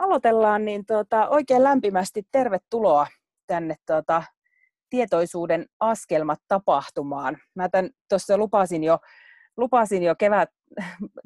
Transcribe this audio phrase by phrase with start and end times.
[0.00, 3.06] aloitellaan, niin tuota, oikein lämpimästi tervetuloa
[3.46, 4.22] tänne tuota,
[4.90, 7.38] tietoisuuden askelmat tapahtumaan.
[7.54, 7.68] Mä
[8.08, 8.98] tuossa lupasin jo,
[9.56, 10.48] lupasin jo kevät,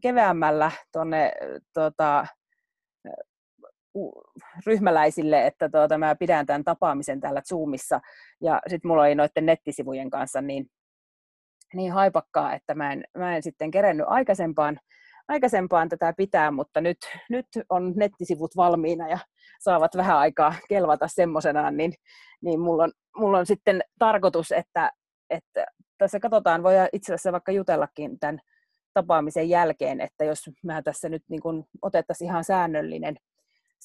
[0.02, 1.32] keväämällä tuonne
[1.74, 2.26] tuota,
[4.66, 8.00] ryhmäläisille, että tuota, mä pidän tämän tapaamisen täällä Zoomissa.
[8.40, 10.66] Ja sitten mulla oli noiden nettisivujen kanssa niin,
[11.74, 14.80] niin haipakkaa, että mä en, mä en sitten kerennyt aikaisempaan
[15.28, 16.98] aikaisempaan tätä pitää, mutta nyt,
[17.30, 19.18] nyt on nettisivut valmiina ja
[19.60, 21.92] saavat vähän aikaa kelvata semmoisenaan, niin,
[22.42, 24.90] niin mulla, on, mulla on sitten tarkoitus, että,
[25.30, 25.66] että
[25.98, 28.38] tässä katsotaan, voi itse asiassa vaikka jutellakin tämän
[28.94, 33.16] tapaamisen jälkeen, että jos mä tässä nyt niin kun otettaisiin ihan säännöllinen,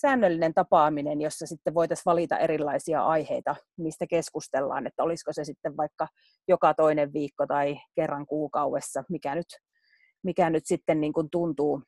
[0.01, 6.07] säännöllinen tapaaminen, jossa sitten voitaisiin valita erilaisia aiheita, mistä keskustellaan, että olisiko se sitten vaikka
[6.47, 9.47] joka toinen viikko tai kerran kuukaudessa, mikä nyt
[10.23, 11.81] mikä nyt sitten niin kuin tuntuu,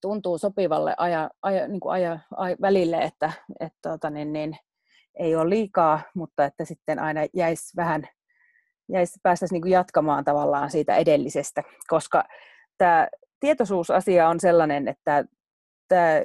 [0.00, 4.56] tuntuu sopivalle aja, aja, niin kuin aja, aja, välille, että et, tota, niin, niin,
[5.18, 8.08] ei ole liikaa, mutta että sitten aina jäisi vähän,
[8.88, 12.24] jäisi, päästäisiin niin kuin jatkamaan tavallaan siitä edellisestä, koska
[12.78, 13.08] tämä
[13.40, 15.24] tietoisuusasia on sellainen, että
[15.88, 16.22] tämä,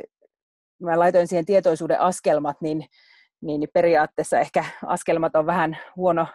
[0.82, 2.86] mä laitoin siihen tietoisuuden askelmat, niin,
[3.42, 6.28] niin periaatteessa ehkä askelmat on vähän huono,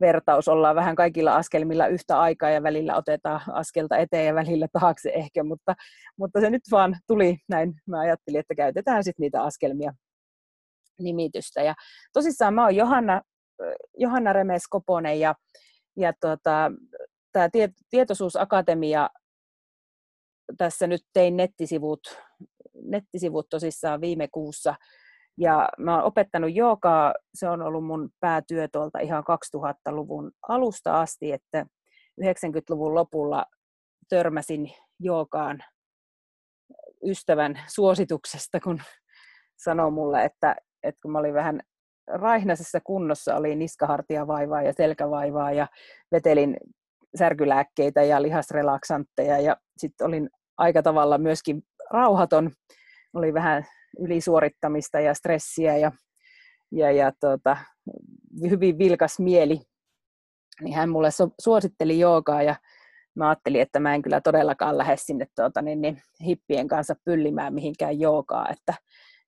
[0.00, 5.12] vertaus, ollaan vähän kaikilla askelmilla yhtä aikaa ja välillä otetaan askelta eteen ja välillä taakse
[5.14, 5.74] ehkä, mutta,
[6.18, 9.92] mutta se nyt vaan tuli näin, mä ajattelin, että käytetään sitten niitä askelmia
[11.00, 11.62] nimitystä.
[11.62, 11.74] Ja
[12.12, 13.22] tosissaan mä oon Johanna,
[13.98, 15.34] Johanna Remes Koponen ja,
[15.96, 16.72] ja tota,
[17.32, 17.48] tämä
[17.90, 19.10] Tietoisuusakatemia,
[20.58, 22.00] tässä nyt tein nettisivut,
[22.82, 24.74] nettisivut tosissaan viime kuussa
[25.38, 29.24] ja mä oon opettanut joogaa, se on ollut mun päätyö tuolta ihan
[29.56, 31.66] 2000-luvun alusta asti, että
[32.22, 33.46] 90-luvun lopulla
[34.08, 35.58] törmäsin joogaan
[37.06, 38.80] ystävän suosituksesta, kun
[39.56, 41.60] sanoi mulle, että, että kun mä olin vähän
[42.06, 45.66] raihnaisessa kunnossa, oli niskahartiavaivaa ja selkävaivaa ja
[46.12, 46.56] vetelin
[47.18, 52.50] särkylääkkeitä ja lihasrelaksantteja ja sitten olin aika tavalla myöskin rauhaton,
[53.14, 53.66] oli vähän
[53.98, 55.92] ylisuorittamista ja stressiä ja,
[56.72, 57.56] ja, ja tota,
[58.50, 59.60] hyvin vilkas mieli,
[60.60, 61.08] niin hän mulle
[61.40, 62.56] suositteli joogaa ja
[63.14, 67.54] mä ajattelin, että mä en kyllä todellakaan lähde sinne tuota, niin, niin, hippien kanssa pyllimään
[67.54, 68.74] mihinkään joogaa, että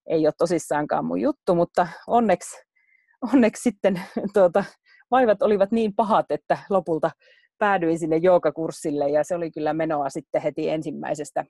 [0.06, 2.56] ei ole tosissaankaan mun juttu, mutta onneksi,
[3.32, 4.00] onneksi sitten
[4.34, 4.64] tuota,
[5.10, 7.10] vaivat olivat niin pahat, että lopulta
[7.58, 11.44] päädyin sinne joogakurssille ja se oli kyllä menoa sitten heti ensimmäisestä,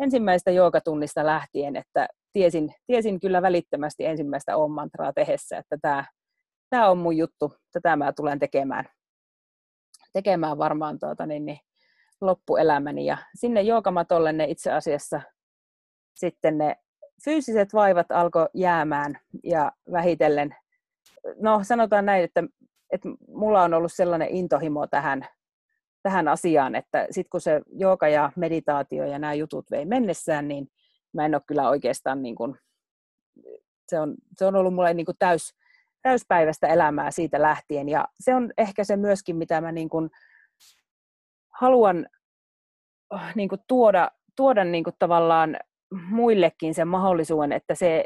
[0.00, 6.04] ensimmäistä joogatunnista lähtien, että tiesin, tiesin kyllä välittömästi ensimmäistä oon mantraa tehessä, että tämä,
[6.70, 8.84] tämä on mun juttu, tätä mä tulen tekemään,
[10.12, 11.58] tekemään varmaan tuota, niin, niin,
[12.20, 13.06] loppuelämäni.
[13.06, 15.20] Ja sinne joogamatolle ne itse asiassa
[16.14, 16.76] sitten ne
[17.24, 20.56] fyysiset vaivat alkoi jäämään ja vähitellen,
[21.40, 22.42] no sanotaan näin, että,
[22.92, 25.26] että mulla on ollut sellainen intohimo tähän,
[26.02, 30.68] tähän asiaan, että sitten kun se jooga ja meditaatio ja nämä jutut vei mennessään, niin
[31.16, 32.56] mä en ole kyllä oikeastaan, niin kuin,
[33.88, 35.54] se, on, se on ollut mulle niin kuin täys,
[36.02, 37.88] täyspäiväistä elämää siitä lähtien.
[37.88, 40.10] Ja se on ehkä se myöskin, mitä mä niin kuin
[41.60, 42.06] haluan
[43.34, 45.56] niin kuin tuoda, tuoda niin kuin tavallaan
[46.10, 48.04] muillekin sen mahdollisuuden, että se,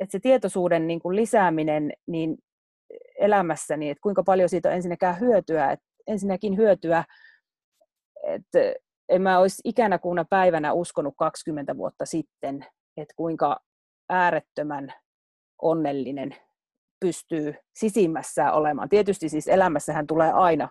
[0.00, 2.38] että se tietoisuuden niin kuin lisääminen niin
[3.18, 7.04] elämässäni, että kuinka paljon siitä on ensinnäkään hyötyä, että ensinnäkin hyötyä,
[8.22, 8.58] että
[9.08, 13.60] en mä olisi ikänä kuuna päivänä uskonut 20 vuotta sitten, että kuinka
[14.08, 14.92] äärettömän
[15.62, 16.36] onnellinen
[17.00, 18.88] pystyy sisimmässä olemaan.
[18.88, 20.68] Tietysti siis elämässähän tulee aina,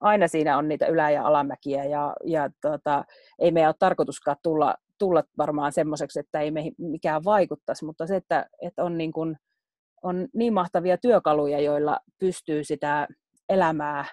[0.00, 3.04] aina siinä on niitä ylä- ja alamäkiä ja, ja tota,
[3.38, 8.16] ei meidän ole tarkoituskaan tulla, tulla varmaan semmoiseksi, että ei meihin mikään vaikuttaisi, mutta se,
[8.16, 9.36] että, että on, niin kuin,
[10.02, 13.08] on niin mahtavia työkaluja, joilla pystyy sitä
[13.48, 14.04] elämää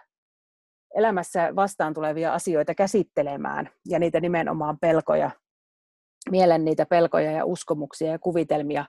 [0.96, 5.32] elämässä vastaan tulevia asioita käsittelemään ja niitä nimenomaan pelkoja,
[6.32, 8.86] mielen niitä pelkoja ja uskomuksia ja kuvitelmia,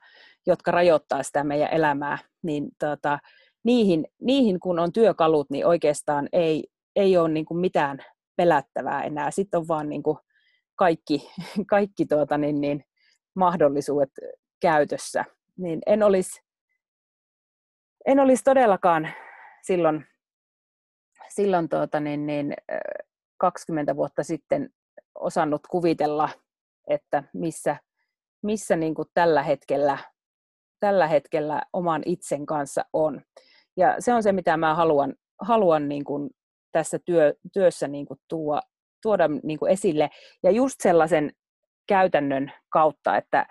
[0.47, 3.19] jotka rajoittaa sitä meidän elämää, niin tota,
[3.65, 6.65] niihin, niihin kun on työkalut, niin oikeastaan ei,
[6.97, 7.99] ei ole niin kuin mitään
[8.37, 9.31] pelättävää enää.
[9.31, 10.19] Sitten on vaan niin kuin
[10.77, 11.31] kaikki,
[11.67, 12.85] kaikki tuota, niin, niin,
[13.35, 14.11] mahdollisuudet
[14.61, 15.25] käytössä.
[15.59, 16.41] Niin en olisi,
[18.07, 19.09] en olisi todellakaan
[19.63, 20.07] silloin
[21.39, 22.55] silloin tuota, niin, niin,
[23.37, 24.71] 20 vuotta sitten
[25.15, 26.29] osannut kuvitella,
[26.89, 27.77] että missä,
[28.43, 29.99] missä niin kuin tällä, hetkellä,
[30.81, 33.23] tällä hetkellä oman itsen kanssa on.
[33.77, 36.31] Ja se on se, mitä mä haluan, haluan niin kuin
[36.73, 38.61] tässä työ, työssä niin kuin tuo,
[39.03, 40.11] tuoda niin kuin esille.
[40.43, 41.33] Ja just sellaisen
[41.89, 43.47] käytännön kautta, että,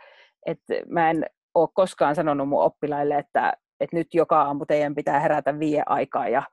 [0.45, 1.25] että mä en
[1.55, 6.29] ole koskaan sanonut mun oppilaille, että, että nyt joka aamu teidän pitää herätä viiden aikaa
[6.29, 6.43] ja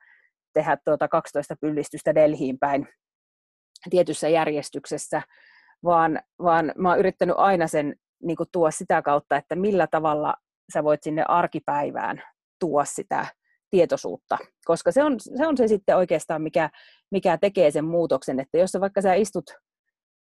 [0.55, 2.89] tehdä tuota 12 pyllistystä Delhiin päin
[3.91, 5.23] tietyssä järjestyksessä,
[5.85, 10.35] vaan, vaan mä oon yrittänyt aina sen niin kuin tuo sitä kautta, että millä tavalla
[10.73, 12.23] sä voit sinne arkipäivään
[12.61, 13.27] tuo sitä
[13.71, 16.71] tietoisuutta, koska se on se, on se sitten oikeastaan, mikä,
[17.11, 19.45] mikä tekee sen muutoksen, että jos sä vaikka sä istut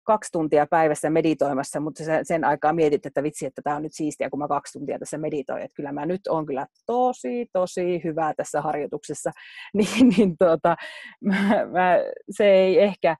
[0.03, 4.29] kaksi tuntia päivässä meditoimassa, mutta sen aikaa mietit, että vitsi, että tämä on nyt siistiä,
[4.29, 8.33] kun mä kaksi tuntia tässä meditoin, että kyllä mä nyt on kyllä tosi, tosi hyvää
[8.37, 9.31] tässä harjoituksessa,
[9.77, 10.75] niin, niin tuota,
[11.21, 11.97] mä, mä,
[12.29, 13.15] se ei ehkä,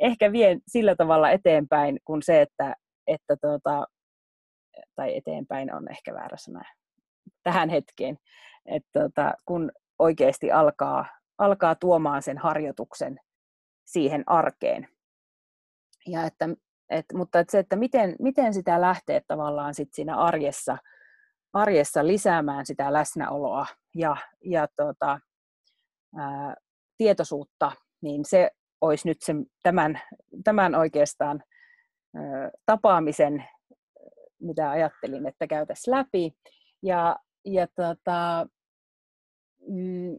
[0.00, 2.74] ehkä vie sillä tavalla eteenpäin kuin se, että,
[3.06, 3.86] että tuota,
[4.96, 6.62] tai eteenpäin on ehkä väärä sana.
[7.42, 8.18] Tähän hetkeen,
[8.66, 11.06] että tuota, kun oikeasti alkaa,
[11.38, 13.18] alkaa tuomaan sen harjoituksen
[13.84, 14.93] siihen arkeen.
[16.06, 16.48] Ja että,
[16.90, 20.78] et, mutta että se, että miten, miten sitä lähtee tavallaan sit siinä arjessa,
[21.52, 25.20] arjessa lisäämään sitä läsnäoloa ja, ja tuota,
[26.16, 26.54] ää,
[26.96, 27.72] tietoisuutta,
[28.02, 30.00] niin se olisi nyt sen, tämän,
[30.44, 31.44] tämän oikeastaan
[32.16, 33.44] ää, tapaamisen,
[34.40, 36.34] mitä ajattelin, että käytäisiin läpi.
[36.82, 38.46] Ja, ja tota,
[39.68, 40.18] mm,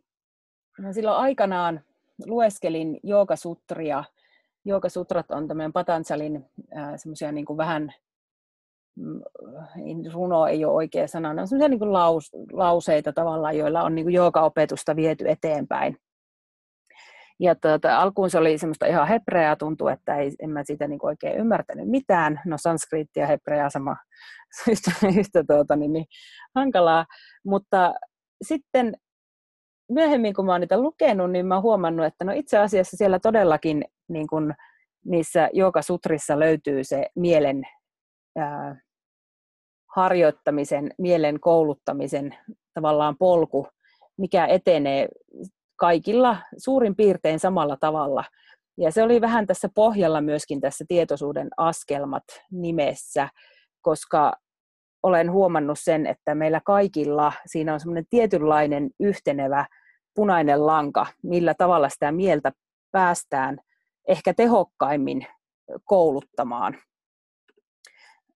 [0.91, 1.81] silloin aikanaan
[2.25, 4.03] lueskelin Joogasutria.
[4.65, 6.45] Joogasutrat on tämmöinen Patanjalin
[6.77, 7.93] äh, semmoisia niin kuin vähän,
[8.95, 9.21] mm,
[10.13, 11.93] runo ei ole oikea sana, ne on semmoisia niin
[12.51, 15.97] lauseita tavallaan, joilla on niin joogaopetusta viety eteenpäin.
[17.39, 21.05] Ja tuota, alkuun se oli semmoista ihan hebreaa, tuntuu, että ei, en mä siitä niin
[21.05, 22.41] oikein ymmärtänyt mitään.
[22.45, 23.95] No sanskriitti ja hebreaa sama
[24.71, 26.05] yhtä, yhtä tuota, niin, niin,
[26.55, 27.05] hankalaa.
[27.45, 27.93] Mutta
[28.43, 28.93] sitten
[29.91, 33.19] myöhemmin, kun mä oon niitä lukenut, niin mä oon huomannut, että no itse asiassa siellä
[33.19, 34.53] todellakin niin kun,
[35.05, 35.49] niissä
[35.81, 37.63] sutrissa löytyy se mielen
[38.37, 38.81] ää,
[39.95, 42.35] harjoittamisen, mielen kouluttamisen
[42.73, 43.67] tavallaan polku,
[44.17, 45.07] mikä etenee
[45.75, 48.23] kaikilla suurin piirtein samalla tavalla.
[48.77, 53.29] Ja se oli vähän tässä pohjalla myöskin tässä tietoisuuden askelmat nimessä,
[53.81, 54.33] koska
[55.03, 59.65] olen huomannut sen, että meillä kaikilla siinä on semmoinen tietynlainen yhtenevä
[60.15, 62.51] punainen lanka, millä tavalla sitä mieltä
[62.91, 63.57] päästään
[64.07, 65.27] ehkä tehokkaimmin
[65.83, 66.77] kouluttamaan.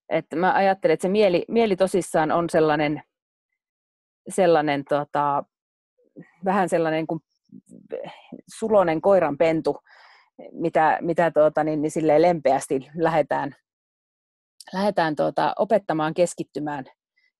[0.08, 3.02] Että mä ajattelen, että se mieli, mieli tosissaan on sellainen,
[4.28, 5.44] sellainen tota,
[6.44, 7.20] vähän sellainen kuin
[8.58, 9.78] sulonen koiran pentu,
[10.52, 13.56] mitä, mitä tuota, niin, niin silleen lempeästi lähdetään,
[14.72, 16.84] lähdetään tuota, opettamaan keskittymään,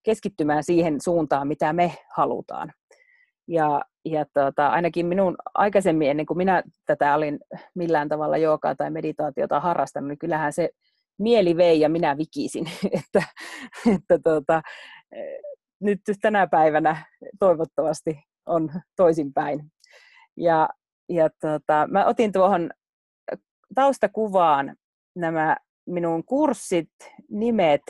[0.03, 2.73] keskittymään siihen suuntaan, mitä me halutaan.
[3.50, 7.38] Ja, ja tuota, ainakin minun aikaisemmin, ennen kuin minä tätä olin
[7.75, 10.70] millään tavalla joogaa tai meditaatiota harrastanut, niin kyllähän se
[11.19, 12.67] mieli vei ja minä vikisin.
[12.99, 13.23] että,
[13.94, 14.62] että tuota,
[15.81, 17.06] nyt tänä päivänä
[17.38, 19.73] toivottavasti on toisinpäin.
[20.37, 20.69] Ja,
[21.08, 22.70] ja tota, mä otin tuohon
[23.75, 24.76] taustakuvaan
[25.17, 25.56] nämä
[25.87, 26.91] minun kurssit,
[27.31, 27.82] nimet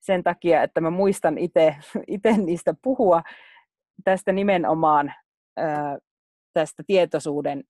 [0.00, 1.76] sen takia, että mä muistan itse
[2.46, 3.22] niistä puhua
[4.04, 5.14] tästä nimenomaan
[6.52, 7.64] tästä tietoisuuden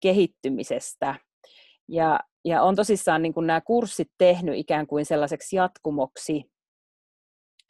[0.00, 1.14] kehittymisestä.
[1.88, 6.52] Ja, ja on tosissaan niin kuin nämä kurssit tehnyt ikään kuin sellaiseksi jatkumoksi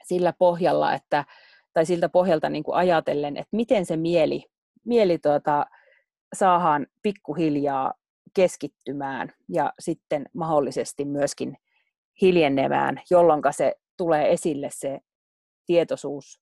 [0.05, 1.25] sillä pohjalla, että,
[1.72, 4.44] tai siltä pohjalta niin kuin ajatellen, että miten se mieli,
[4.84, 5.67] mieli tuota,
[6.34, 7.94] saadaan pikkuhiljaa
[8.34, 11.56] keskittymään ja sitten mahdollisesti myöskin
[12.22, 15.01] hiljenemään, jolloin se tulee esille se
[15.67, 16.42] tietoisuus,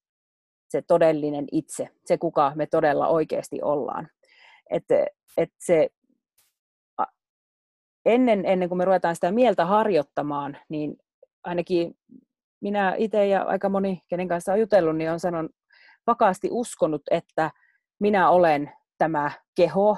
[0.71, 4.09] se todellinen itse, se kuka me todella oikeasti ollaan.
[4.71, 4.85] Et,
[5.37, 5.91] et se,
[8.05, 10.97] ennen, ennen kuin me ruvetaan sitä mieltä harjoittamaan, niin
[11.45, 11.95] ainakin
[12.61, 15.49] minä itse ja aika moni, kenen kanssa on jutellut, niin on sanon
[16.07, 17.51] vakaasti uskonut, että
[18.01, 19.97] minä olen tämä keho,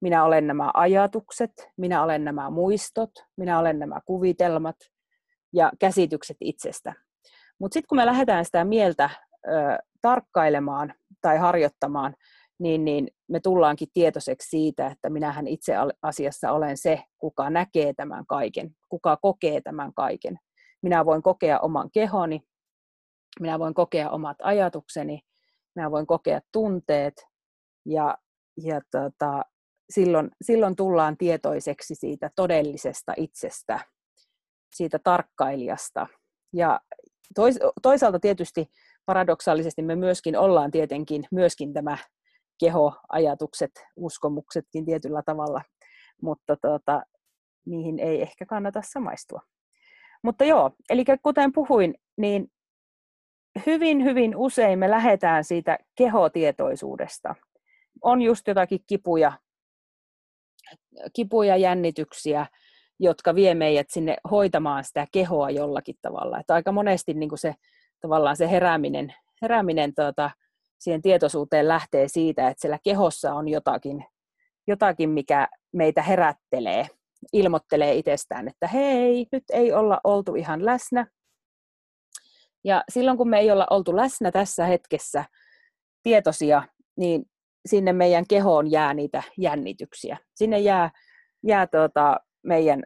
[0.00, 4.76] minä olen nämä ajatukset, minä olen nämä muistot, minä olen nämä kuvitelmat
[5.52, 6.94] ja käsitykset itsestä.
[7.58, 9.10] Mutta sitten kun me lähdetään sitä mieltä
[10.02, 12.14] tarkkailemaan tai harjoittamaan,
[12.58, 18.26] niin, niin me tullaankin tietoiseksi siitä, että minähän itse asiassa olen se, kuka näkee tämän
[18.26, 20.38] kaiken, kuka kokee tämän kaiken.
[20.82, 22.42] Minä voin kokea oman kehoni,
[23.40, 25.20] minä voin kokea omat ajatukseni,
[25.74, 27.26] minä voin kokea tunteet
[27.86, 28.18] ja,
[28.62, 29.42] ja tota,
[29.90, 33.80] silloin, silloin tullaan tietoiseksi siitä todellisesta itsestä,
[34.74, 36.06] siitä tarkkailijasta.
[36.52, 36.80] Ja
[37.34, 38.70] tois, toisaalta tietysti
[39.08, 41.98] paradoksaalisesti me myöskin ollaan tietenkin myöskin tämä
[42.60, 45.62] keho, ajatukset, uskomuksetkin tietyllä tavalla,
[46.22, 47.02] mutta tuota,
[47.66, 49.40] niihin ei ehkä kannata samaistua.
[50.22, 52.50] Mutta joo, eli kuten puhuin, niin
[53.66, 57.34] hyvin, hyvin usein me lähdetään siitä kehotietoisuudesta.
[58.02, 59.32] On just jotakin kipuja,
[61.12, 62.46] kipuja, jännityksiä,
[62.98, 66.40] jotka vie meidät sinne hoitamaan sitä kehoa jollakin tavalla.
[66.40, 67.54] Että aika monesti niin kuin se,
[68.00, 70.30] tavallaan se herääminen, herääminen tuota,
[70.78, 74.04] siihen tietoisuuteen lähtee siitä, että siellä kehossa on jotakin,
[74.66, 76.86] jotakin mikä meitä herättelee,
[77.32, 81.06] ilmoittelee itsestään, että hei, nyt ei olla oltu ihan läsnä.
[82.64, 85.24] Ja silloin kun me ei olla oltu läsnä tässä hetkessä
[86.02, 86.62] tietoisia,
[86.96, 87.24] niin
[87.66, 90.16] sinne meidän kehoon jää niitä jännityksiä.
[90.34, 90.90] Sinne jää,
[91.46, 92.82] jää tuota, meidän,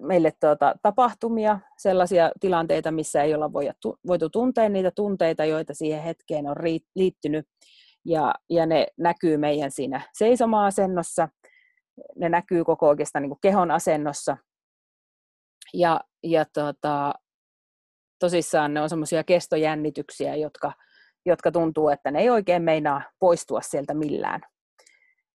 [0.00, 3.52] meille tuota, tapahtumia, sellaisia tilanteita, missä ei olla
[4.06, 6.56] voitu tuntea niitä tunteita, joita siihen hetkeen on
[6.94, 7.46] liittynyt.
[8.04, 11.28] Ja, ja ne näkyy meidän siinä seisoma-asennossa,
[12.16, 14.36] ne näkyy koko oikeastaan niin kuin kehon asennossa.
[15.74, 17.14] Ja, ja tuota,
[18.18, 20.72] tosissaan ne on semmoisia kestojännityksiä, jotka,
[21.26, 24.40] jotka tuntuu, että ne ei oikein meinaa poistua sieltä millään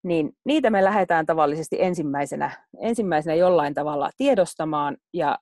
[0.02, 5.38] niin niitä me lähdetään tavallisesti ensimmäisenä, ensimmäisenä jollain tavalla tiedostamaan ja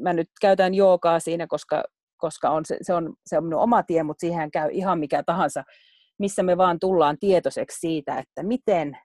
[0.00, 1.84] mä nyt käytän joogaa siinä, koska,
[2.16, 5.22] koska on se, se, on, se on minun oma tie, mutta siihen käy ihan mikä
[5.22, 5.64] tahansa,
[6.18, 8.98] missä me vaan tullaan tietoiseksi siitä, että miten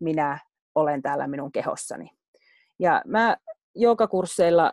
[0.00, 0.38] minä
[0.74, 2.10] olen täällä minun kehossani.
[2.78, 3.36] Ja mä
[3.74, 4.72] joogakursseilla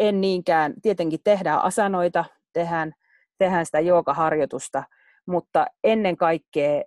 [0.00, 2.92] en niinkään, tietenkin tehdään asanoita, tehdään,
[3.38, 4.84] tehdään sitä joogaharjoitusta,
[5.26, 6.82] mutta ennen kaikkea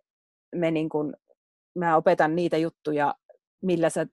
[0.55, 1.13] me niin kun,
[1.75, 3.15] mä opetan niitä juttuja,
[3.61, 4.05] millä sä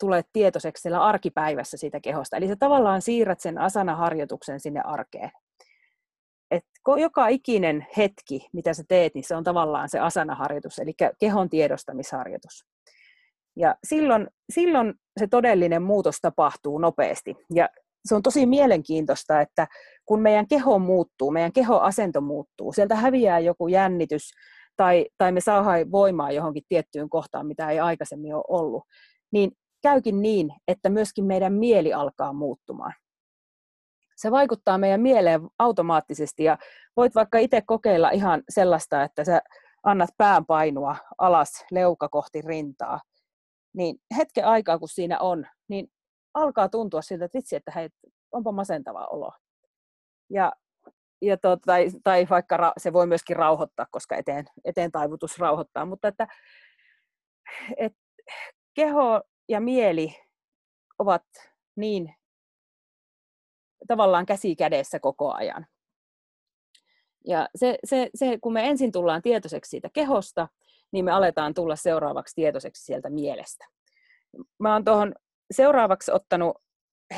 [0.00, 2.36] tulet tietoiseksi siellä arkipäivässä siitä kehosta.
[2.36, 5.30] Eli sä tavallaan siirrät sen asana-harjoituksen sinne arkeen.
[6.50, 6.64] Et
[7.00, 12.64] joka ikinen hetki, mitä sä teet, niin se on tavallaan se asana-harjoitus, eli kehon tiedostamisharjoitus.
[13.56, 17.36] Ja silloin, silloin se todellinen muutos tapahtuu nopeasti.
[17.54, 17.68] Ja
[18.04, 19.66] se on tosi mielenkiintoista, että
[20.04, 24.30] kun meidän keho muuttuu, meidän kehoasento muuttuu, sieltä häviää joku jännitys,
[24.78, 28.84] tai, tai me saadaan voimaa johonkin tiettyyn kohtaan, mitä ei aikaisemmin ole ollut,
[29.32, 32.92] niin käykin niin, että myöskin meidän mieli alkaa muuttumaan.
[34.16, 36.58] Se vaikuttaa meidän mieleen automaattisesti ja
[36.96, 39.42] voit vaikka itse kokeilla ihan sellaista, että sä
[39.82, 43.00] annat pään painua alas leuka kohti rintaa,
[43.76, 45.88] niin hetken aikaa kun siinä on, niin
[46.34, 47.88] alkaa tuntua siltä, että vitsi, että hei,
[48.32, 49.32] onpa masentava olo.
[50.30, 50.52] Ja
[51.22, 55.86] ja to, tai, tai vaikka ra, se voi myöskin rauhoittaa, koska eteen, eteen taivutus rauhoittaa,
[55.86, 56.26] mutta että
[57.76, 57.92] et,
[58.74, 60.16] keho ja mieli
[60.98, 61.24] ovat
[61.76, 62.14] niin
[63.88, 65.66] tavallaan käsi kädessä koko ajan.
[67.26, 70.48] Ja se, se, se, kun me ensin tullaan tietoiseksi siitä kehosta,
[70.92, 73.66] niin me aletaan tulla seuraavaksi tietoiseksi sieltä mielestä.
[74.58, 75.14] Mä oon tuohon
[75.50, 76.56] seuraavaksi ottanut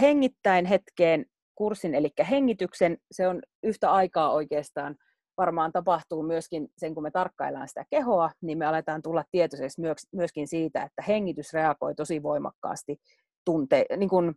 [0.00, 1.26] hengittäin hetkeen
[1.60, 2.98] kurssin, eli hengityksen.
[3.12, 4.96] Se on yhtä aikaa oikeastaan
[5.36, 10.48] varmaan tapahtuu myöskin sen, kun me tarkkaillaan sitä kehoa, niin me aletaan tulla tietoiseksi myöskin
[10.48, 12.96] siitä, että hengitys reagoi tosi voimakkaasti
[13.44, 14.34] tunte, niin kuin,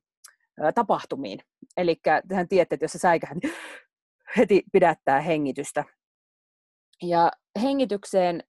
[0.76, 1.40] tapahtumiin.
[1.78, 1.96] Eli
[2.28, 3.54] tähän tiedätte, että jos sä säikähät, niin
[4.38, 5.84] heti pidättää hengitystä.
[7.02, 8.44] Ja hengitykseen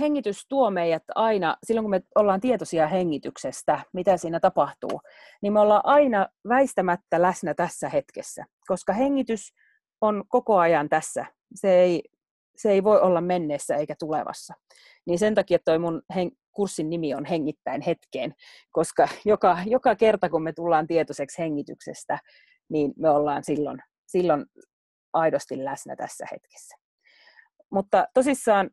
[0.00, 5.00] hengitys tuo meidät aina, silloin kun me ollaan tietoisia hengityksestä, mitä siinä tapahtuu,
[5.42, 9.54] niin me ollaan aina väistämättä läsnä tässä hetkessä, koska hengitys
[10.00, 11.26] on koko ajan tässä.
[11.54, 12.02] Se ei,
[12.56, 14.54] se ei voi olla menneessä eikä tulevassa.
[15.06, 18.34] Niin sen takia toi mun hen- kurssin nimi on Hengittäin hetkeen,
[18.72, 22.18] koska joka, joka kerta kun me tullaan tietoiseksi hengityksestä,
[22.68, 24.44] niin me ollaan silloin, silloin
[25.12, 26.76] aidosti läsnä tässä hetkessä.
[27.70, 28.70] Mutta tosissaan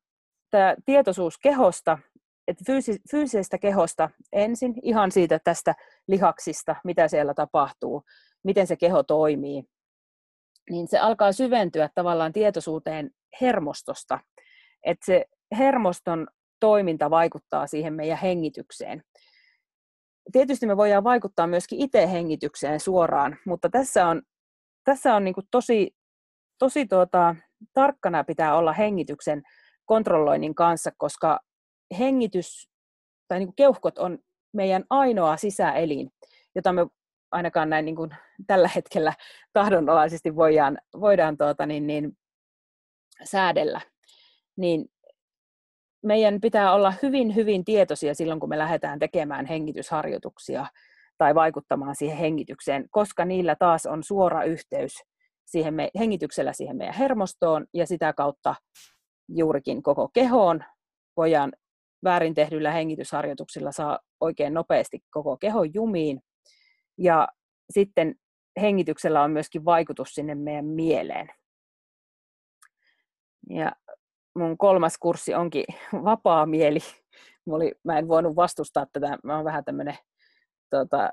[0.51, 1.97] tämä tietoisuus kehosta,
[2.47, 5.75] että fyysi, fyysisestä kehosta ensin, ihan siitä tästä
[6.07, 8.03] lihaksista, mitä siellä tapahtuu,
[8.43, 9.63] miten se keho toimii,
[10.69, 14.19] niin se alkaa syventyä tavallaan tietoisuuteen hermostosta.
[14.85, 15.25] Että se
[15.57, 16.27] hermoston
[16.59, 19.03] toiminta vaikuttaa siihen meidän hengitykseen.
[20.31, 24.21] Tietysti me voidaan vaikuttaa myöskin itse hengitykseen suoraan, mutta tässä on,
[24.83, 25.95] tässä on niin tosi,
[26.57, 27.35] tosi tuota,
[27.73, 29.43] tarkkana pitää olla hengityksen
[29.91, 31.39] kontrolloinnin kanssa, koska
[31.99, 32.69] hengitys
[33.27, 34.19] tai niin kuin keuhkot on
[34.53, 36.11] meidän ainoa sisäelin,
[36.55, 36.87] jota me
[37.31, 38.09] ainakaan näin niin kuin
[38.47, 39.13] tällä hetkellä
[39.53, 42.17] tahdonalaisesti voidaan, voidaan tuota niin, niin,
[43.23, 43.81] säädellä.
[44.57, 44.85] Niin
[46.03, 50.65] meidän pitää olla hyvin, hyvin tietoisia silloin, kun me lähdetään tekemään hengitysharjoituksia
[51.17, 54.93] tai vaikuttamaan siihen hengitykseen, koska niillä taas on suora yhteys
[55.45, 58.55] siihen me, hengityksellä siihen meidän hermostoon ja sitä kautta
[59.37, 60.63] juurikin koko kehoon.
[61.17, 61.53] Voidaan
[62.03, 66.21] väärin tehdyillä hengitysharjoituksilla saa oikein nopeasti koko kehon jumiin.
[66.97, 67.27] Ja
[67.71, 68.15] sitten
[68.61, 71.27] hengityksellä on myöskin vaikutus sinne meidän mieleen.
[73.49, 73.71] Ja
[74.35, 75.65] mun kolmas kurssi onkin
[76.05, 76.79] vapaa mieli.
[77.83, 79.17] Mä en voinut vastustaa tätä.
[79.23, 79.97] Mä oon vähän tämmönen,
[80.69, 81.09] tota,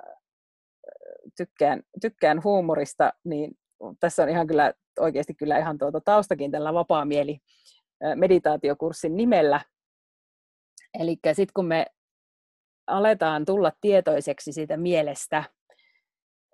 [1.37, 3.51] tykkään, tykkään huumorista, niin
[4.01, 7.41] tässä on ihan kyllä oikeasti kyllä ihan tuota taustakin tällä vapaa mieli
[8.17, 9.61] meditaatiokurssin nimellä.
[11.01, 11.87] Eli sitten kun me
[12.87, 15.45] aletaan tulla tietoiseksi siitä mielestä,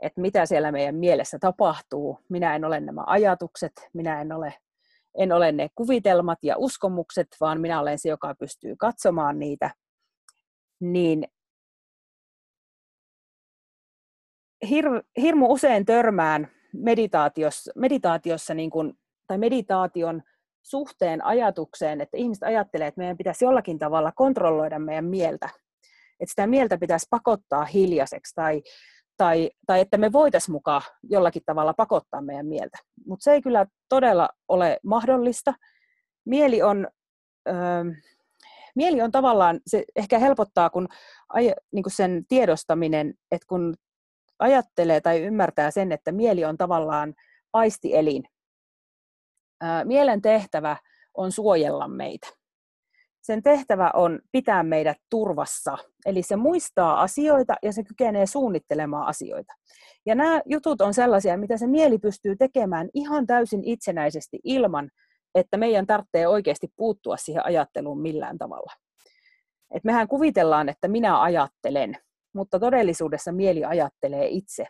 [0.02, 2.18] että mitä siellä meidän mielessä tapahtuu.
[2.28, 4.54] Minä en ole nämä ajatukset, minä en ole,
[5.18, 9.74] en ole ne kuvitelmat ja uskomukset, vaan minä olen se, joka pystyy katsomaan niitä.
[10.80, 11.28] Niin
[14.68, 14.84] hir,
[15.20, 20.22] hirmu usein törmään meditaatiossa, meditaatiossa niin kuin, tai meditaation
[20.64, 25.48] suhteen ajatukseen, että ihmiset ajattelee, että meidän pitäisi jollakin tavalla kontrolloida meidän mieltä.
[26.20, 28.62] Että sitä mieltä pitäisi pakottaa hiljaiseksi tai,
[29.16, 32.78] tai, tai että me voitaisiin mukaan jollakin tavalla pakottaa meidän mieltä.
[33.06, 35.54] Mutta se ei kyllä todella ole mahdollista.
[36.26, 36.88] Mieli on,
[37.48, 37.84] öö,
[38.74, 40.88] mieli on tavallaan, se ehkä helpottaa kun,
[41.28, 43.74] aj, niin kuin sen tiedostaminen, että kun
[44.38, 47.14] ajattelee tai ymmärtää sen, että mieli on tavallaan
[47.52, 48.22] aistielin.
[49.84, 50.76] Mielen tehtävä
[51.14, 52.28] on suojella meitä.
[53.22, 59.52] Sen tehtävä on pitää meidät turvassa, eli se muistaa asioita ja se kykenee suunnittelemaan asioita.
[60.06, 64.90] Ja nämä jutut on sellaisia, mitä se mieli pystyy tekemään ihan täysin itsenäisesti ilman,
[65.34, 68.72] että meidän tarvitsee oikeasti puuttua siihen ajatteluun millään tavalla.
[69.74, 71.96] Et mehän kuvitellaan, että minä ajattelen,
[72.34, 74.66] mutta todellisuudessa mieli ajattelee itse.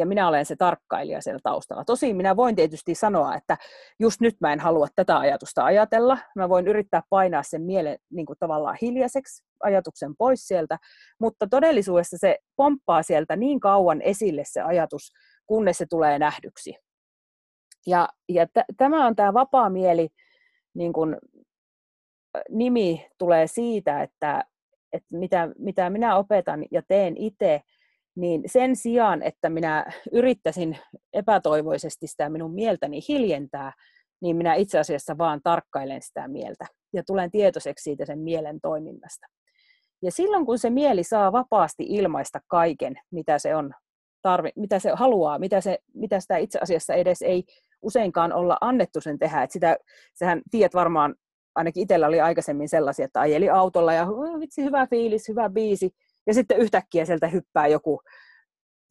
[0.00, 1.84] Ja minä olen se tarkkailija siellä taustalla.
[1.84, 3.56] Tosin minä voin tietysti sanoa, että
[3.98, 6.18] just nyt mä en halua tätä ajatusta ajatella.
[6.36, 10.78] Mä voin yrittää painaa sen mielen niin kuin tavallaan hiljaiseksi, ajatuksen pois sieltä,
[11.20, 15.12] mutta todellisuudessa se pomppaa sieltä niin kauan esille se ajatus,
[15.46, 16.74] kunnes se tulee nähdyksi.
[17.86, 20.08] Ja, ja t- tämä on tämä vapaa mieli,
[20.74, 21.16] niin kuin,
[22.48, 24.44] nimi tulee siitä, että,
[24.92, 27.62] että mitä, mitä minä opetan ja teen itse,
[28.20, 30.78] niin sen sijaan, että minä yrittäisin
[31.12, 33.72] epätoivoisesti sitä minun mieltäni hiljentää,
[34.22, 39.26] niin minä itse asiassa vaan tarkkailen sitä mieltä ja tulen tietoiseksi siitä sen mielen toiminnasta.
[40.02, 43.74] Ja silloin kun se mieli saa vapaasti ilmaista kaiken, mitä se on
[44.22, 47.44] tarvi, mitä se haluaa, mitä, se, mitä sitä itse asiassa edes ei
[47.82, 49.42] useinkaan olla annettu sen tehdä.
[49.42, 49.76] Et sitä,
[50.14, 51.14] sehän tiedät varmaan
[51.54, 54.06] ainakin itsellä oli aikaisemmin sellaisia, että ajeli autolla ja
[54.40, 55.90] vitsi, hyvä fiilis, hyvä biisi,
[56.26, 58.00] ja sitten yhtäkkiä sieltä hyppää joku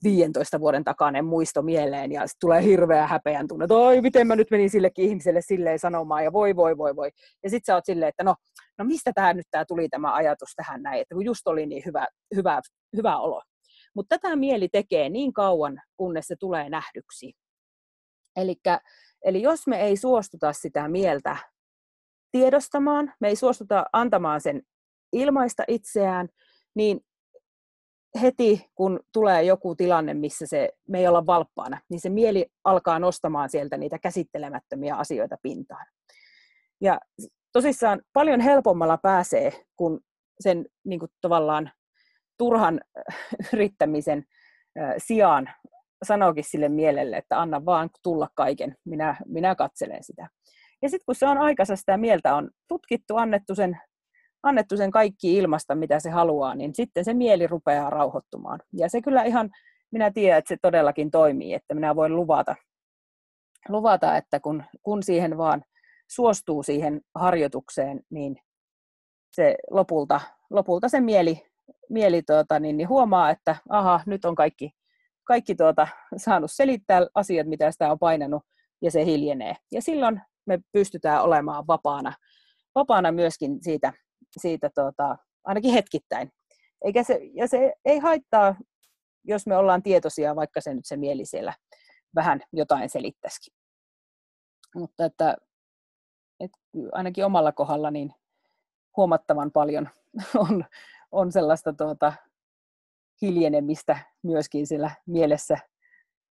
[0.04, 4.36] 15 vuoden takainen muisto mieleen ja sitten tulee hirveä häpeän tunne, että oi, miten mä
[4.36, 7.12] nyt menin sillekin ihmiselle silleen sanomaan ja voi, voi, voi, voi.
[7.44, 8.36] Ja sitten sä oot silleen, että no,
[8.78, 11.84] no mistä tämä nyt tää tuli tämä ajatus tähän näin, että kun just oli niin
[11.86, 12.62] hyvä, hyvä,
[12.98, 13.42] hyvä olo.
[13.96, 17.34] Mutta tätä mieli tekee niin kauan, kunnes se tulee nähdyksi.
[18.36, 18.80] Elikkä,
[19.26, 21.38] eli jos me ei suostuta sitä mieltä
[22.32, 24.62] tiedostamaan, me ei suostuta antamaan sen
[25.14, 26.30] ilmaista itseään,
[26.76, 27.00] niin
[28.22, 33.00] heti kun tulee joku tilanne, missä se, me ei olla valppaana, niin se mieli alkaa
[33.00, 35.86] nostamaan sieltä niitä käsittelemättömiä asioita pintaan.
[36.82, 37.00] Ja
[37.52, 40.00] tosissaan paljon helpommalla pääsee, kun
[40.40, 41.72] sen niin kuin tavallaan
[42.38, 42.82] turhan
[43.54, 44.24] yrittämisen
[44.98, 45.50] sijaan
[46.04, 50.30] sanoikin sille mielelle, että anna vaan tulla kaiken, minä, minä katselen sitä.
[50.82, 53.78] Ja sitten kun se on aikansa sitä mieltä on tutkittu, annettu sen,
[54.44, 58.60] annettu sen kaikki ilmasta, mitä se haluaa, niin sitten se mieli rupeaa rauhoittumaan.
[58.74, 59.50] Ja se kyllä ihan,
[59.92, 62.56] minä tiedän, että se todellakin toimii, että minä voin luvata,
[63.70, 65.64] luvata että kun, kun siihen vaan
[66.10, 68.36] suostuu siihen harjoitukseen, niin
[69.32, 71.48] se lopulta, lopulta se mieli,
[71.90, 74.72] mieli tuota, niin, niin huomaa, että aha, nyt on kaikki,
[75.24, 78.44] kaikki tuota, saanut selittää asiat, mitä sitä on painanut,
[78.82, 79.56] ja se hiljenee.
[79.72, 82.14] Ja silloin me pystytään olemaan vapaana,
[82.76, 83.94] vapaana myöskin siitä,
[84.38, 86.32] siitä tota, ainakin hetkittäin.
[86.86, 88.56] Eikä se, ja se ei haittaa,
[89.24, 91.54] jos me ollaan tietoisia, vaikka se nyt se mieli siellä
[92.16, 93.54] vähän jotain selittäisikin.
[94.76, 95.38] Mutta että,
[96.40, 96.58] että
[96.92, 98.14] ainakin omalla kohdalla niin
[98.98, 99.90] huomattavan paljon
[100.50, 100.66] on,
[101.12, 102.14] on sellaista tuota,
[103.22, 105.58] hiljenemistä myöskin siellä mielessä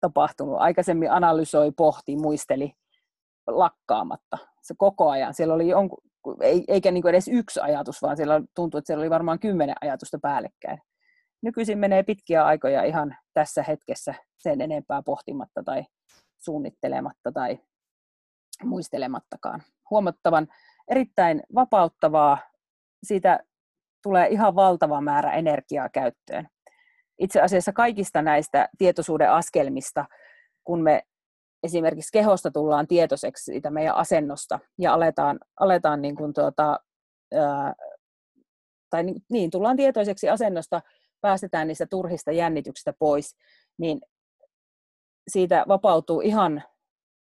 [0.01, 0.55] tapahtunut.
[0.59, 2.73] Aikaisemmin analysoi, pohti, muisteli
[3.47, 4.37] lakkaamatta.
[4.61, 5.33] Se koko ajan.
[5.33, 6.03] Siellä oli jonkun,
[6.67, 10.81] eikä niin edes yksi ajatus, vaan siellä tuntui, että siellä oli varmaan kymmenen ajatusta päällekkäin.
[11.41, 15.85] Nykyisin menee pitkiä aikoja ihan tässä hetkessä sen enempää pohtimatta tai
[16.37, 17.59] suunnittelematta tai
[18.63, 19.63] muistelemattakaan.
[19.89, 20.47] Huomattavan
[20.87, 22.37] erittäin vapauttavaa,
[23.03, 23.39] siitä
[24.03, 26.47] tulee ihan valtava määrä energiaa käyttöön.
[27.19, 30.05] itse asiassa kaikista näistä tietoisuuden askelmista,
[30.63, 31.03] kun me
[31.63, 36.79] esimerkiksi kehosta tullaan tietoiseksi siitä meidän asennosta ja aletaan, aletaan niin kuin tuota,
[37.33, 37.73] ää,
[38.89, 40.81] tai niin, niin, tullaan tietoiseksi asennosta,
[41.21, 43.35] päästetään niistä turhista jännityksistä pois,
[43.77, 44.01] niin
[45.27, 46.63] siitä vapautuu ihan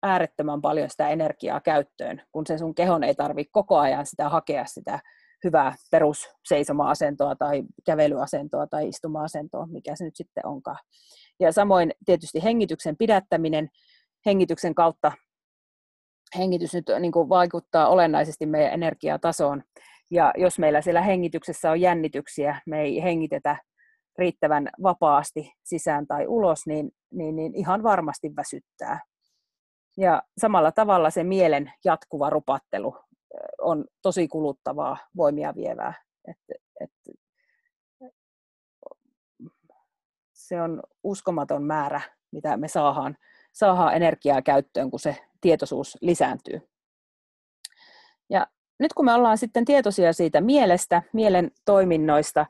[0.03, 4.65] äärettömän paljon sitä energiaa käyttöön, kun se sun kehon ei tarvitse koko ajan sitä hakea
[4.65, 4.99] sitä
[5.43, 10.79] hyvää perusseisoma-asentoa tai kävelyasentoa tai istuma-asentoa, mikä se nyt sitten onkaan.
[11.39, 13.69] Ja samoin tietysti hengityksen pidättäminen,
[14.25, 15.12] hengityksen kautta
[16.38, 19.63] hengitys nyt niin kuin vaikuttaa olennaisesti meidän energiatasoon.
[20.12, 23.58] Ja jos meillä siellä hengityksessä on jännityksiä, me ei hengitetä
[24.17, 28.99] riittävän vapaasti sisään tai ulos, niin, niin, niin ihan varmasti väsyttää.
[29.97, 32.95] Ja samalla tavalla se mielen jatkuva rupattelu
[33.62, 35.93] on tosi kuluttavaa, voimia vievää.
[36.27, 36.38] Et,
[36.82, 36.91] et,
[40.34, 42.01] se on uskomaton määrä,
[42.32, 43.15] mitä me saadaan,
[43.59, 46.69] saadaan energiaa käyttöön, kun se tietoisuus lisääntyy.
[48.29, 48.47] Ja
[48.79, 52.45] nyt kun me ollaan sitten tietoisia siitä mielestä, mielen toiminnoista,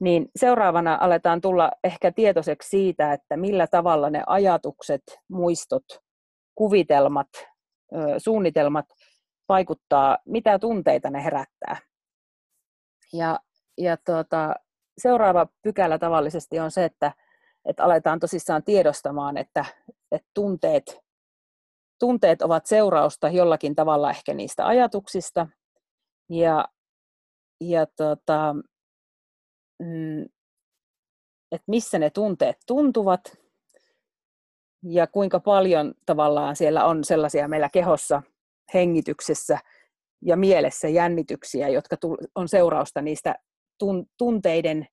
[0.00, 5.84] niin seuraavana aletaan tulla ehkä tietoiseksi siitä, että millä tavalla ne ajatukset, muistot,
[6.54, 7.28] kuvitelmat,
[8.18, 8.86] suunnitelmat
[9.48, 11.76] vaikuttaa, mitä tunteita ne herättää.
[13.12, 13.40] Ja,
[13.78, 14.54] ja tuota,
[14.98, 17.12] seuraava pykälä tavallisesti on se, että,
[17.64, 19.64] että aletaan tosissaan tiedostamaan, että,
[20.12, 21.00] että tunteet,
[21.98, 25.46] tunteet ovat seurausta jollakin tavalla ehkä niistä ajatuksista.
[26.30, 26.68] Ja,
[27.60, 28.54] ja tuota,
[29.78, 30.22] mm,
[31.52, 33.20] että missä ne tunteet tuntuvat
[34.82, 38.22] ja kuinka paljon tavallaan siellä on sellaisia meillä kehossa,
[38.74, 39.58] hengityksessä
[40.22, 41.96] ja mielessä jännityksiä, jotka
[42.34, 43.34] on seurausta niistä
[44.18, 44.86] tunteiden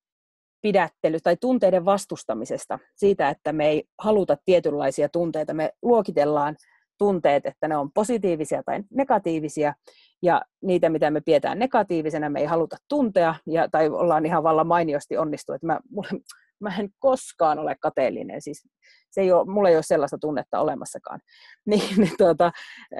[0.62, 5.54] pidättely tai tunteiden vastustamisesta, siitä, että me ei haluta tietynlaisia tunteita.
[5.54, 6.56] Me luokitellaan
[6.98, 9.74] tunteet, että ne on positiivisia tai negatiivisia,
[10.22, 14.68] ja niitä, mitä me pidetään negatiivisena, me ei haluta tuntea, ja, tai ollaan ihan vallan
[14.68, 16.10] mainiosti onnistu, että mä, mulle,
[16.60, 18.68] mä en koskaan ole kateellinen, siis
[19.12, 21.20] se ei ole, mulla ei ole sellaista tunnetta olemassakaan.
[21.66, 22.52] Niin, niin tuota,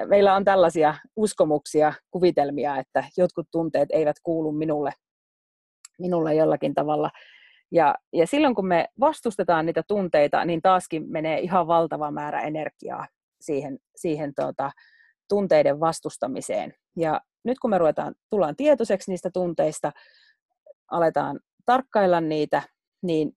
[0.06, 4.92] meillä on tällaisia uskomuksia, kuvitelmia, että jotkut tunteet eivät kuulu minulle,
[5.98, 7.10] minulle jollakin tavalla.
[7.72, 13.06] Ja, ja silloin kun me vastustetaan niitä tunteita, niin taaskin menee ihan valtava määrä energiaa
[13.40, 14.70] siihen, siihen tuota,
[15.28, 16.74] tunteiden vastustamiseen.
[16.96, 19.92] Ja nyt kun me ruvetaan, tullaan tietoiseksi niistä tunteista,
[20.90, 22.62] aletaan tarkkailla niitä,
[23.02, 23.32] niin,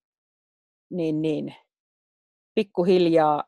[0.90, 1.56] niin, niin
[2.56, 3.44] pikkuhiljaa,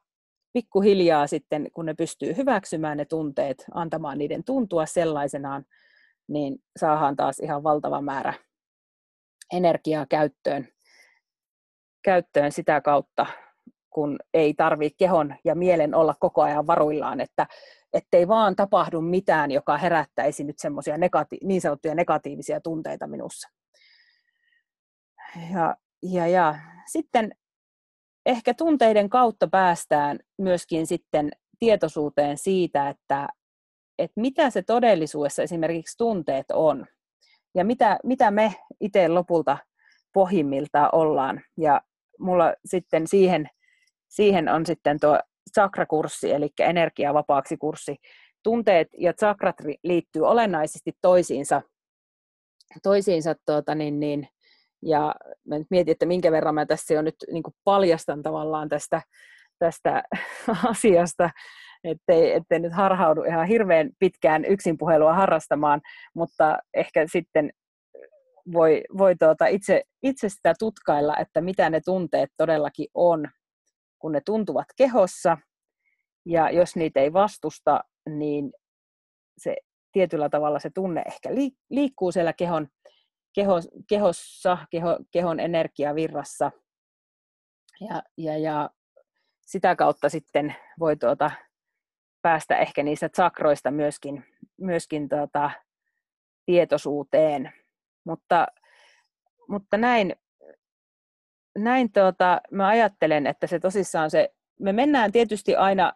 [0.53, 5.65] pikkuhiljaa sitten, kun ne pystyy hyväksymään ne tunteet, antamaan niiden tuntua sellaisenaan,
[6.27, 8.33] niin saadaan taas ihan valtava määrä
[9.53, 10.67] energiaa käyttöön,
[12.05, 13.25] käyttöön sitä kautta,
[13.89, 17.47] kun ei tarvitse kehon ja mielen olla koko ajan varuillaan, että
[17.93, 23.49] ettei vaan tapahdu mitään, joka herättäisi nyt semmoisia negati- niin sanottuja negatiivisia tunteita minussa.
[25.53, 26.55] Ja, ja, ja
[26.91, 27.31] sitten
[28.25, 33.27] ehkä tunteiden kautta päästään myöskin sitten tietoisuuteen siitä, että,
[33.99, 36.85] että mitä se todellisuudessa esimerkiksi tunteet on
[37.55, 39.57] ja mitä, mitä me itse lopulta
[40.13, 41.41] pohjimmiltaan ollaan.
[41.57, 41.81] Ja
[42.19, 43.49] mulla sitten siihen,
[44.09, 45.19] siihen on sitten tuo
[45.53, 47.95] chakrakurssi, eli energiavapaaksi kurssi.
[48.43, 51.61] Tunteet ja chakrat liittyy olennaisesti toisiinsa,
[52.83, 54.27] toisiinsa tuota, niin, niin,
[54.85, 55.15] ja
[55.47, 59.01] mä nyt mietin, että minkä verran mä tässä jo nyt niin paljastan tavallaan tästä,
[59.59, 60.03] tästä
[60.71, 61.29] asiasta,
[61.83, 65.81] ettei, ettei nyt harhaudu ihan hirveän pitkään yksin puhelua harrastamaan,
[66.15, 67.49] mutta ehkä sitten
[68.53, 73.27] voi, voi tuota itse, itse sitä tutkailla, että mitä ne tunteet todellakin on,
[73.99, 75.37] kun ne tuntuvat kehossa,
[76.25, 78.53] ja jos niitä ei vastusta, niin
[79.37, 79.55] se
[79.91, 81.29] tietyllä tavalla se tunne ehkä
[81.69, 82.67] liikkuu siellä kehon
[83.35, 83.55] keho,
[83.89, 86.51] kehossa, keho, kehon energiavirrassa.
[87.81, 88.69] Ja, ja, ja
[89.45, 91.31] sitä kautta sitten voi tuota,
[92.21, 94.25] päästä ehkä niistä sakroista myöskin,
[94.57, 95.51] myöskin tuota,
[96.45, 97.53] tietoisuuteen.
[98.05, 98.47] Mutta,
[99.47, 100.15] mutta näin,
[101.57, 105.93] näin tuota, mä ajattelen, että se tosissaan se, me mennään tietysti aina,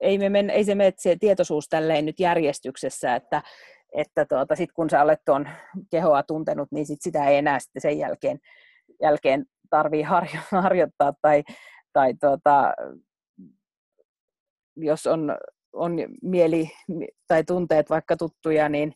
[0.00, 3.42] ei, me men, ei se mene se tietoisuus tälleen nyt järjestyksessä, että,
[3.94, 5.48] että tuota, sit kun sä olet tuon
[5.90, 8.38] kehoa tuntenut, niin sit sitä ei enää sitten sen jälkeen,
[9.02, 11.42] jälkeen tarvii harjo, harjoittaa tai,
[11.92, 12.74] tai tuota,
[14.76, 15.36] jos on,
[15.72, 16.70] on mieli
[17.28, 18.92] tai tunteet vaikka tuttuja, niin,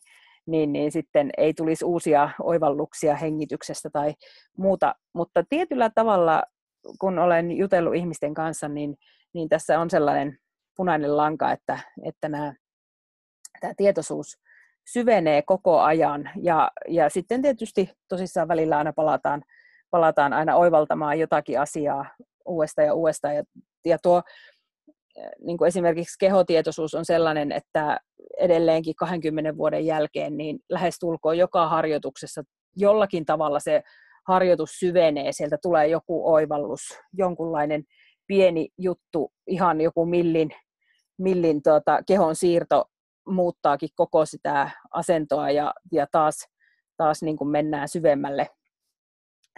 [0.47, 4.13] niin, niin sitten ei tulisi uusia oivalluksia hengityksestä tai
[4.57, 4.95] muuta.
[5.13, 6.43] Mutta tietyllä tavalla,
[6.99, 8.97] kun olen jutellut ihmisten kanssa, niin,
[9.33, 10.39] niin tässä on sellainen
[10.77, 12.53] punainen lanka, että, että nämä,
[13.59, 14.37] tämä tietoisuus
[14.87, 16.29] syvenee koko ajan.
[16.41, 19.43] Ja, ja sitten tietysti tosissaan välillä aina palataan,
[19.89, 22.05] palataan aina oivaltamaan jotakin asiaa
[22.45, 23.35] uudestaan ja uudestaan.
[23.35, 23.43] Ja,
[23.85, 24.21] ja tuo
[25.45, 27.99] niin kuin esimerkiksi kehotietoisuus on sellainen, että
[28.37, 32.43] edelleenkin 20 vuoden jälkeen niin lähestulkoon joka harjoituksessa
[32.75, 33.83] jollakin tavalla se
[34.27, 36.81] harjoitus syvenee, sieltä tulee joku oivallus,
[37.13, 37.83] jonkunlainen
[38.27, 40.49] pieni juttu, ihan joku millin,
[41.17, 42.85] millin tuota, kehon siirto
[43.27, 46.47] muuttaakin koko sitä asentoa ja, ja taas,
[46.97, 48.49] taas niin kuin mennään syvemmälle,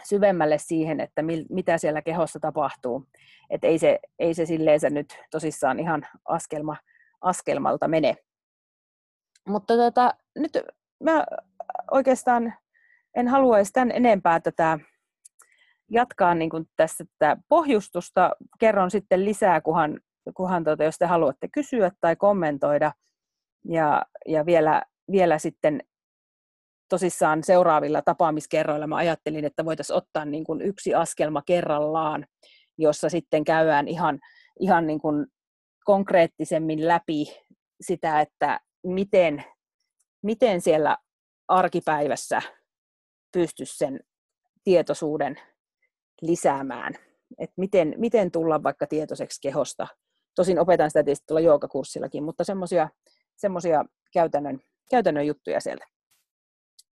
[0.03, 3.07] syvemmälle siihen, että mil, mitä siellä kehossa tapahtuu.
[3.49, 6.77] Et ei se, ei se silleensä nyt tosissaan ihan askelma,
[7.21, 8.15] askelmalta mene.
[9.47, 10.51] Mutta tota, nyt
[11.03, 11.25] mä
[11.91, 12.53] oikeastaan
[13.15, 14.79] en haluaisi tämän enempää tätä
[15.91, 18.35] jatkaa niin kuin tässä tätä pohjustusta.
[18.59, 19.99] Kerron sitten lisää, kunhan,
[20.33, 22.91] kunhan tuota, jos te haluatte kysyä tai kommentoida.
[23.65, 25.83] Ja, ja vielä, vielä sitten
[26.89, 32.25] tosissaan seuraavilla tapaamiskerroilla mä ajattelin, että voitaisiin ottaa niin kuin yksi askelma kerrallaan,
[32.77, 34.19] jossa sitten käydään ihan,
[34.59, 35.27] ihan niin kuin
[35.85, 37.37] konkreettisemmin läpi
[37.81, 39.43] sitä, että miten,
[40.23, 40.97] miten siellä
[41.47, 42.41] arkipäivässä
[43.33, 43.99] pystyisi sen
[44.63, 45.39] tietoisuuden
[46.21, 46.93] lisäämään.
[47.37, 49.87] Et miten, miten tulla vaikka tietoiseksi kehosta.
[50.35, 52.43] Tosin opetan sitä tietysti tuolla joogakurssillakin, mutta
[53.35, 54.59] semmoisia käytännön,
[54.91, 55.85] käytännön juttuja sieltä.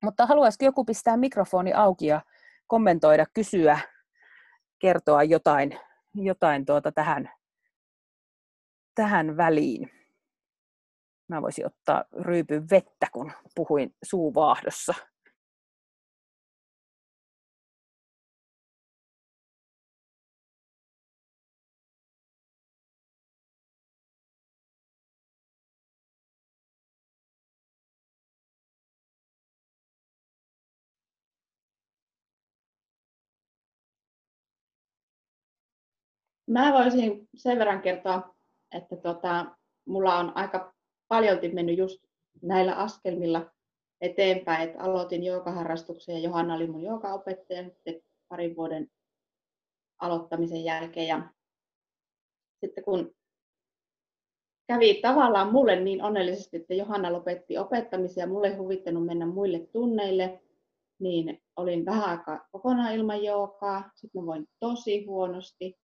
[0.03, 2.21] Mutta haluaisiko joku pistää mikrofoni auki ja
[2.67, 3.79] kommentoida, kysyä,
[4.79, 5.79] kertoa jotain,
[6.15, 7.31] jotain tuota tähän,
[8.95, 9.91] tähän väliin?
[11.27, 14.93] Mä voisin ottaa ryypyn vettä, kun puhuin suuvaahdossa.
[36.47, 38.35] Mä voisin sen verran kertoa,
[38.71, 39.45] että tota,
[39.85, 40.73] mulla on aika
[41.07, 42.03] paljolti mennyt just
[42.41, 43.51] näillä askelmilla
[44.01, 48.91] eteenpäin, että aloitin joogaharrastuksen ja Johanna oli mun joogaopettaja sitten parin vuoden
[49.99, 51.07] aloittamisen jälkeen.
[51.07, 51.29] Ja
[52.59, 53.15] sitten kun
[54.67, 59.59] kävi tavallaan mulle niin onnellisesti, että Johanna lopetti opettamisen ja mulle ei huvittanut mennä muille
[59.59, 60.41] tunneille,
[60.99, 65.77] niin olin vähän aikaa kokonaan ilman joogaa, sitten mä voin tosi huonosti,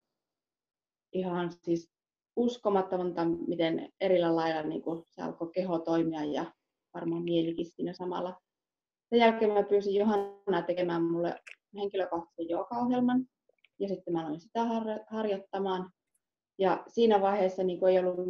[1.14, 1.92] ihan siis
[2.36, 6.46] uskomatonta, miten erillä lailla niin kuin se alkoi keho toimia ja
[6.94, 8.42] varmaan mielikin siinä samalla.
[9.10, 11.40] Sen jälkeen mä pyysin Johannaa tekemään mulle
[11.76, 13.26] henkilökohtaisen joogaohjelman
[13.80, 14.60] ja sitten mä aloin sitä
[15.08, 15.92] harjoittamaan.
[16.58, 18.28] Ja siinä vaiheessa niin ei ollut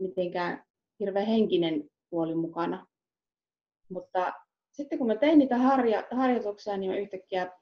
[0.00, 0.64] mitenkään
[1.00, 2.86] hirveän henkinen puoli mukana.
[3.88, 4.32] Mutta
[4.72, 7.52] sitten kun mä tein niitä harja- harjoituksia, niin yhtäkkiä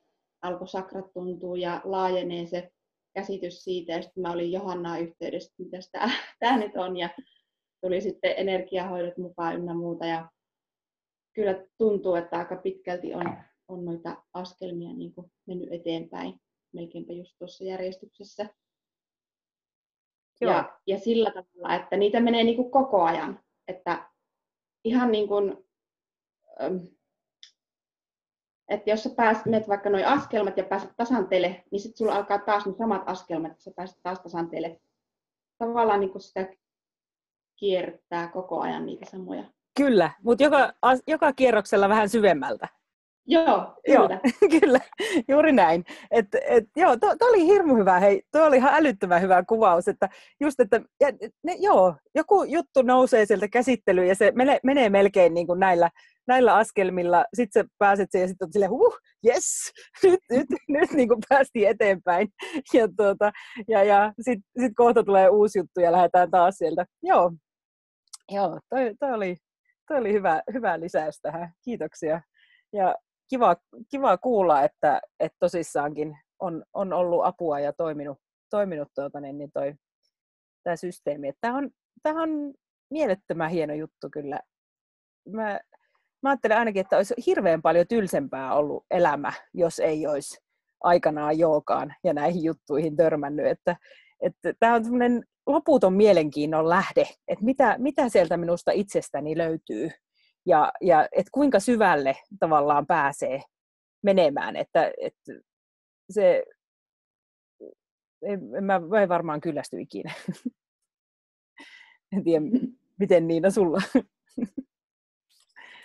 [0.42, 2.70] alkoi sakrat tuntua ja laajenee se
[3.14, 7.10] käsitys siitä, ja sitten mä olin Johannaa yhteydessä, mitä tämä, tämä nyt on, ja
[7.80, 10.30] tuli sitten energiahoidot mukaan ynnä muuta, ja
[11.34, 13.36] kyllä tuntuu, että aika pitkälti on,
[13.68, 16.40] on noita askelmia niin kuin mennyt eteenpäin,
[16.72, 18.46] melkeinpä just tuossa järjestyksessä.
[20.40, 24.10] Ja, ja sillä tavalla, että niitä menee niin kuin koko ajan, että
[24.84, 25.68] ihan niin kuin,
[28.70, 32.38] että jos sä pääset, menet vaikka noin askelmat ja pääset tasanteelle, niin sitten sulla alkaa
[32.38, 34.80] taas ne samat askelmat, että sä pääset taas tasanteelle.
[35.58, 36.48] Tavallaan niin sitä
[37.56, 39.44] kiertää koko ajan niitä samoja.
[39.76, 40.72] Kyllä, mutta joka,
[41.06, 42.68] joka kierroksella vähän syvemmältä.
[43.26, 44.20] Joo, kyllä.
[44.24, 44.80] Joo, kyllä,
[45.28, 45.84] juuri näin.
[46.10, 49.88] Et, et, joo, to, to, oli hirmu hyvä, hei, tuo oli ihan älyttömän hyvä kuvaus,
[49.88, 50.08] että
[50.40, 51.08] just, että ja,
[51.42, 55.90] ne, joo, joku juttu nousee sieltä käsittelyyn ja se menee, menee melkein niin kuin näillä,
[56.30, 60.90] näillä askelmilla, sitten sä pääset siihen ja sitten on silleen, huh, yes, nyt, nyt, nyt
[60.92, 62.28] niin kuin päästiin eteenpäin.
[62.74, 63.30] Ja, tuota,
[63.68, 66.86] ja, ja sitten sit kohta tulee uusi juttu ja lähdetään taas sieltä.
[67.02, 67.32] Joo,
[68.32, 69.36] joo toi, toi oli,
[69.88, 71.52] toi oli hyvä, hyvä lisäys tähän.
[71.64, 72.20] Kiitoksia.
[72.72, 72.94] Ja
[73.30, 73.56] kiva,
[73.90, 78.18] kiva kuulla, että, että tosissaankin on, on ollut apua ja toiminut,
[78.50, 79.74] toiminut tuota, niin, niin toi,
[80.62, 81.32] tämä systeemi.
[81.40, 81.70] Tämä on,
[82.04, 82.54] on
[82.90, 84.40] mielettömän hieno juttu kyllä.
[85.28, 85.60] Mä,
[86.22, 90.40] mä ajattelen ainakin, että olisi hirveän paljon tylsempää ollut elämä, jos ei olisi
[90.80, 93.46] aikanaan jookaan ja näihin juttuihin törmännyt.
[93.46, 93.76] Että,
[94.20, 99.90] että tämä on semmoinen loputon mielenkiinnon lähde, että mitä, mitä sieltä minusta itsestäni löytyy
[100.46, 103.42] ja, ja et kuinka syvälle tavallaan pääsee
[104.02, 105.32] menemään, että, että
[106.10, 106.44] se,
[108.22, 110.12] en, mä, mä varmaan kyllästy ikinä.
[112.16, 112.44] en tiedä,
[112.98, 113.82] miten Niina sulla?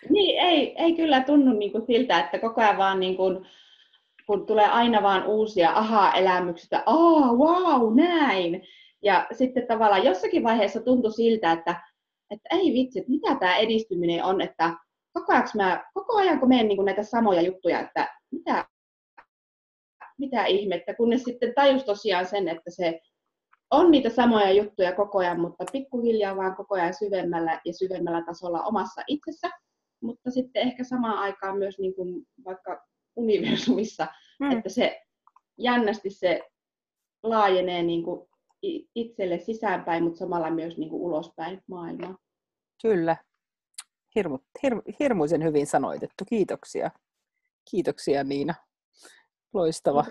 [0.09, 3.45] Niin, ei, ei kyllä tunnu niin kuin siltä, että koko ajan vaan niin kuin,
[4.27, 8.61] kun tulee aina vaan uusia aha-elämyksiä, aa, wow, näin.
[9.03, 11.81] Ja sitten tavallaan jossakin vaiheessa tuntui siltä, että,
[12.31, 14.73] että ei vitsi, että mitä tämä edistyminen on, että
[15.13, 18.65] koko ajan, mä, koko ajan kun menen niin näitä samoja juttuja, että mitä,
[20.17, 23.01] mitä ihmettä, kunnes sitten tajus tosiaan sen, että se
[23.71, 28.61] on niitä samoja juttuja koko ajan, mutta pikkuhiljaa vaan koko ajan syvemmällä ja syvemmällä tasolla
[28.63, 29.49] omassa itsessä,
[30.05, 34.07] mutta sitten ehkä samaan aikaan myös niin kuin vaikka universumissa,
[34.39, 34.51] mm.
[34.51, 35.01] että se
[35.57, 36.41] jännästi se
[37.23, 38.29] laajenee niin kuin
[38.95, 42.17] itselle sisäänpäin, mutta samalla myös niin kuin ulospäin maailmaa.
[42.81, 43.17] Kyllä.
[44.15, 46.23] Hirmu, hir, hirmuisen hyvin sanoitettu.
[46.29, 46.91] Kiitoksia.
[47.71, 48.53] Kiitoksia Niina.
[49.53, 50.05] Loistava.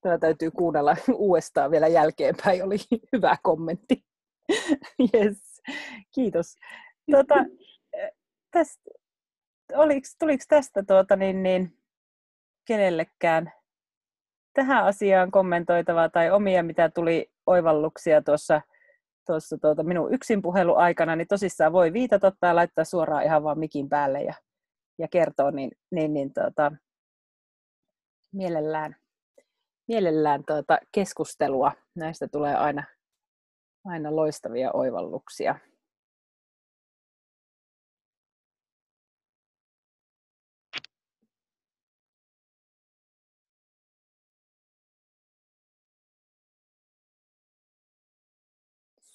[0.00, 2.64] Tämä täytyy kuunnella uudestaan vielä jälkeenpäin.
[2.64, 2.76] Oli
[3.12, 4.04] hyvä kommentti.
[5.14, 5.62] Yes.
[6.14, 6.56] Kiitos.
[7.10, 7.34] Tuota,
[8.52, 8.90] tästä,
[9.74, 11.78] oliks, tuliko tästä tuota, niin, niin,
[12.64, 13.52] kenellekään
[14.54, 18.60] tähän asiaan kommentoitavaa tai omia, mitä tuli oivalluksia tuossa,
[19.26, 20.42] tuossa tuota minun yksin
[20.76, 24.34] aikana, niin tosissaan voi viitata tai laittaa suoraan ihan vaan mikin päälle ja,
[24.98, 26.72] ja kertoa, niin, niin, niin tuota,
[28.34, 28.96] mielellään,
[29.88, 31.72] mielellään tuota keskustelua.
[31.94, 32.84] Näistä tulee aina,
[33.84, 35.58] aina loistavia oivalluksia.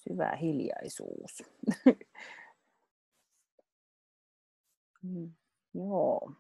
[0.08, 1.44] Syvä hiljaisuus.
[5.04, 5.32] mm,
[5.74, 6.32] joo.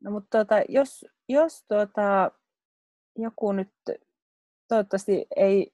[0.00, 2.30] No mutta tuota, jos, jos tuota,
[3.16, 3.72] joku nyt
[4.68, 5.72] toivottavasti ei,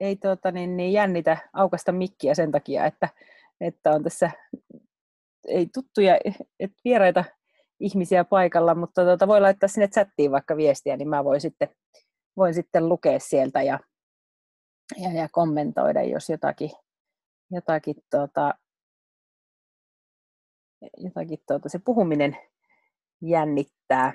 [0.00, 3.08] ei tuota, niin, niin jännitä aukasta mikkiä sen takia, että,
[3.60, 4.30] että on tässä
[5.48, 6.18] ei tuttuja,
[6.60, 7.24] et vieraita
[7.80, 11.68] ihmisiä paikalla, mutta tuota, voi laittaa sinne chattiin vaikka viestiä, niin mä voin sitten,
[12.36, 13.80] voin sitten lukea sieltä ja,
[14.96, 16.70] ja, ja kommentoida, jos jotakin,
[17.50, 18.54] jotakin, tuota,
[20.96, 22.36] jotakin tuota, se puhuminen
[23.20, 24.12] jännittää.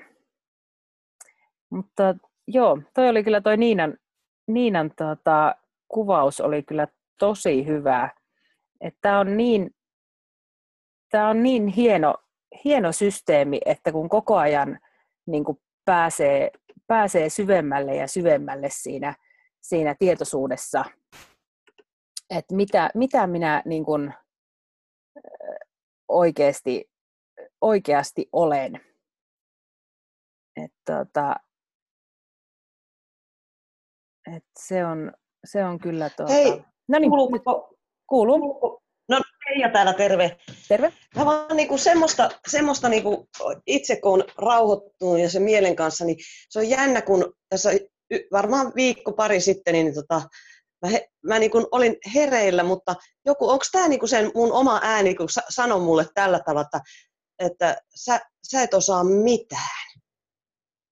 [1.70, 2.14] Mutta
[2.46, 3.98] joo, toi oli kyllä toi Niinan,
[4.46, 5.54] Niinan tuota,
[5.88, 8.10] kuvaus oli kyllä tosi hyvä.
[8.80, 9.70] Että on niin,
[11.10, 12.14] tämä on niin hieno,
[12.64, 14.78] hieno systeemi, että kun koko ajan
[15.26, 16.50] niin kuin pääsee,
[16.86, 19.14] pääsee syvemmälle ja syvemmälle siinä,
[19.62, 20.84] siinä tietoisuudessa,
[22.30, 24.14] että mitä, mitä minä niin kuin
[26.08, 26.90] oikeasti,
[27.60, 28.80] oikeasti olen.
[30.64, 31.36] Et tota,
[34.36, 35.12] et se, on,
[35.44, 36.10] se on kyllä...
[36.10, 36.32] Tuota...
[36.32, 37.38] Hei, no niin, kuuluuko,
[38.08, 38.38] kuuluu.
[38.38, 38.82] kuuluuko?
[39.08, 40.36] No Teija täällä, terve.
[40.68, 40.92] Terve.
[41.16, 43.28] Mä vaan niinku semmoista, semmoista niinku,
[43.66, 46.16] itse kun on rauhoittunut ja se mielen kanssa, niin
[46.48, 47.70] se on jännä, kun tässä
[48.32, 50.22] varmaan viikko pari sitten, niin tota,
[50.82, 52.94] mä, he, mä niin kuin olin hereillä, mutta
[53.26, 56.80] joku, onko tämä niin sen mun oma ääni, kun sa, sanoi mulle tällä tavalla, että,
[57.38, 58.20] että sä,
[58.50, 59.82] sä et osaa mitään.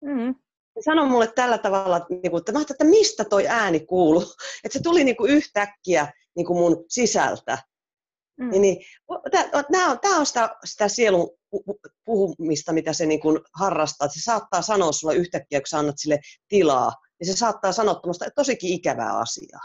[0.05, 0.35] Mm.
[0.85, 4.23] Sano mulle tällä tavalla, että, niin kuin, että, mä että mistä toi ääni kuuluu.
[4.63, 7.57] Että se tuli niin kuin yhtäkkiä niin kuin mun sisältä.
[8.39, 8.49] Mm.
[8.49, 8.77] Niin, niin
[9.71, 11.29] tämä on, tää on sitä, sitä sielun
[12.05, 14.07] puhumista, mitä se niin kuin harrastaa.
[14.07, 18.01] Se saattaa sanoa sulle yhtäkkiä, kun sä annat sille tilaa, niin se saattaa sanoa
[18.35, 19.61] tosikin ikävää asiaa.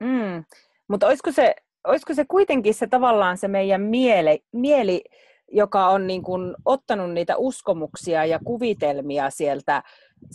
[0.00, 0.44] Mm.
[0.88, 1.54] Mutta olisiko se,
[1.86, 5.04] olisiko se kuitenkin se tavallaan se meidän miele, mieli,
[5.52, 9.82] joka on niin kuin ottanut niitä uskomuksia ja kuvitelmia sieltä,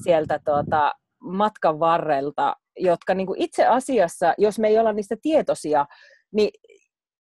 [0.04, 5.86] sieltä tuota matkan varrelta, jotka niin kuin itse asiassa, jos me ei olla niistä tietoisia,
[6.32, 6.52] niin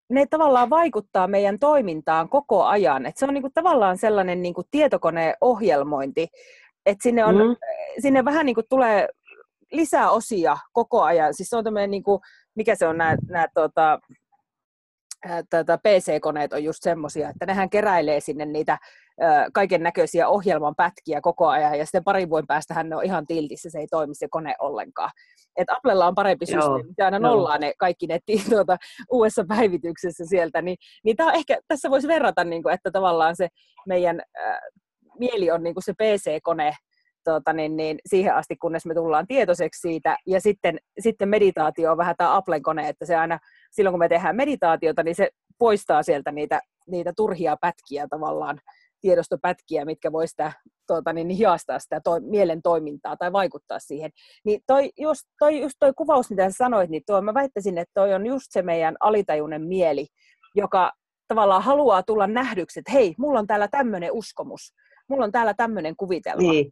[0.09, 3.05] ne tavallaan vaikuttaa meidän toimintaan koko ajan.
[3.05, 6.27] Et se on niin tavallaan sellainen niin tietokoneohjelmointi,
[6.85, 7.55] että sinne, on, mm.
[8.01, 9.07] sinne vähän niin kuin tulee
[9.71, 11.33] lisää osia koko ajan.
[11.33, 12.19] Siis se on tämmöinen, niin kuin,
[12.55, 13.99] mikä se on nämä, nämä tota,
[15.49, 18.77] tätä PC-koneet on just semmoisia, että nehän keräilee sinne niitä
[19.53, 23.69] kaiken näköisiä ohjelman pätkiä koko ajan, ja sitten parin vuoden päästä ne on ihan tiltissä,
[23.69, 25.11] se ei toimi se kone ollenkaan.
[25.57, 28.19] Et Applella on parempi systeemi, se aina nollaa ne kaikki ne
[28.49, 28.77] tuota,
[29.11, 33.47] uudessa päivityksessä sieltä, niin, niin tää ehkä, tässä voisi verrata, niin kuin, että tavallaan se
[33.87, 34.57] meidän äh,
[35.19, 36.73] mieli on niin kuin se PC-kone,
[37.23, 40.17] tuota, niin, niin siihen asti, kunnes me tullaan tietoiseksi siitä.
[40.27, 43.39] Ja sitten, sitten meditaatio on vähän tämä Applen kone, että se aina,
[43.71, 48.59] silloin kun me tehdään meditaatiota, niin se poistaa sieltä niitä, niitä turhia pätkiä tavallaan,
[49.01, 50.53] tiedostopätkiä, mitkä voi sitä,
[50.87, 54.11] tuota, niin, hiastaa sitä toi, mielen toimintaa tai vaikuttaa siihen.
[54.45, 57.91] Niin toi, just, toi, just toi kuvaus, mitä sä sanoit, niin tuo, mä väittäisin, että
[57.93, 60.07] toi on just se meidän alitajunen mieli,
[60.55, 60.91] joka
[61.27, 64.73] tavallaan haluaa tulla nähdyksi, että hei, mulla on täällä tämmöinen uskomus,
[65.13, 66.51] mulla on täällä tämmöinen kuvitelma.
[66.51, 66.71] Niin.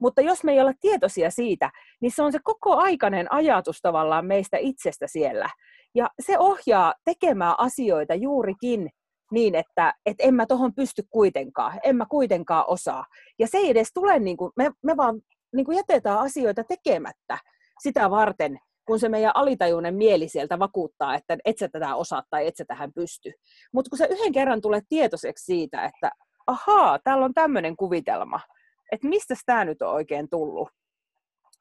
[0.00, 1.70] Mutta jos me ei olla tietoisia siitä,
[2.00, 5.50] niin se on se koko aikainen ajatus tavallaan meistä itsestä siellä.
[5.94, 8.90] Ja se ohjaa tekemään asioita juurikin
[9.30, 13.04] niin, että et en mä tohon pysty kuitenkaan, en mä kuitenkaan osaa.
[13.38, 15.20] Ja se ei edes tule, niin kuin, me, me vaan
[15.54, 17.38] niin kuin jätetään asioita tekemättä
[17.82, 22.46] sitä varten, kun se meidän alitajuinen mieli sieltä vakuuttaa, että et sä tätä osaa tai
[22.46, 23.32] et sä tähän pysty.
[23.72, 26.10] Mutta kun sä yhden kerran tulee tietoiseksi siitä, että
[26.46, 28.40] ahaa, täällä on tämmöinen kuvitelma,
[28.92, 30.68] että mistä tämä nyt on oikein tullut,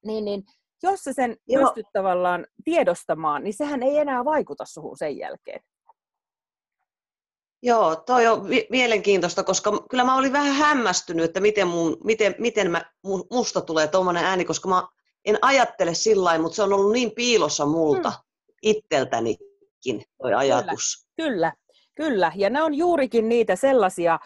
[0.05, 0.43] niin, niin
[0.83, 1.63] jos sä sen Joo.
[1.63, 5.61] pystyt tavallaan tiedostamaan, niin sehän ei enää vaikuta suhun sen jälkeen.
[7.63, 12.71] Joo, toi on mielenkiintoista, koska kyllä mä olin vähän hämmästynyt, että miten, mun, miten, miten
[12.71, 12.81] mä,
[13.31, 14.87] musta tulee tuommoinen ääni, koska mä
[15.25, 18.19] en ajattele sillä mutta se on ollut niin piilossa multa hmm.
[18.61, 21.07] itseltänikin, toi ajatus.
[21.17, 21.53] Kyllä, kyllä,
[21.95, 22.31] kyllä.
[22.35, 24.19] Ja ne on juurikin niitä sellaisia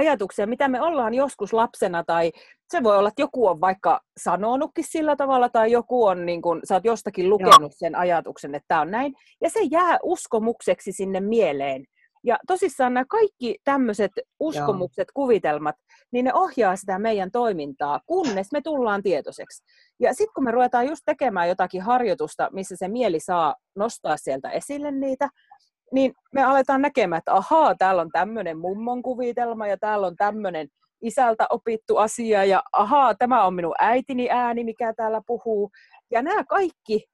[0.00, 2.32] ajatuksia, mitä me ollaan joskus lapsena, tai
[2.68, 6.60] se voi olla, että joku on vaikka sanonutkin sillä tavalla, tai joku on, niin kun,
[6.64, 7.70] sä oot jostakin lukenut Joo.
[7.70, 11.84] sen ajatuksen, että tämä on näin, ja se jää uskomukseksi sinne mieleen.
[12.24, 15.12] Ja tosissaan nämä kaikki tämmöiset uskomukset, Joo.
[15.14, 15.74] kuvitelmat,
[16.12, 19.62] niin ne ohjaa sitä meidän toimintaa, kunnes me tullaan tietoiseksi.
[20.00, 24.50] Ja sitten kun me ruvetaan just tekemään jotakin harjoitusta, missä se mieli saa nostaa sieltä
[24.50, 25.28] esille niitä,
[25.92, 30.68] niin me aletaan näkemään, että ahaa, täällä on tämmöinen mummon kuvitelma ja täällä on tämmöinen
[31.02, 35.70] isältä opittu asia ja ahaa, tämä on minun äitini ääni, mikä täällä puhuu.
[36.10, 37.04] Ja nämä kaikki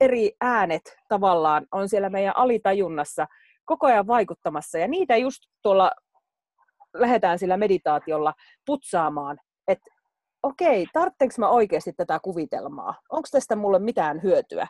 [0.00, 3.26] eri äänet tavallaan on siellä meidän alitajunnassa
[3.64, 5.92] koko ajan vaikuttamassa ja niitä just tuolla
[6.94, 8.34] lähdetään sillä meditaatiolla
[8.66, 9.90] putsaamaan, että
[10.42, 12.94] okei, tarvitsenko mä oikeasti tätä kuvitelmaa?
[13.10, 14.66] Onko tästä mulle mitään hyötyä?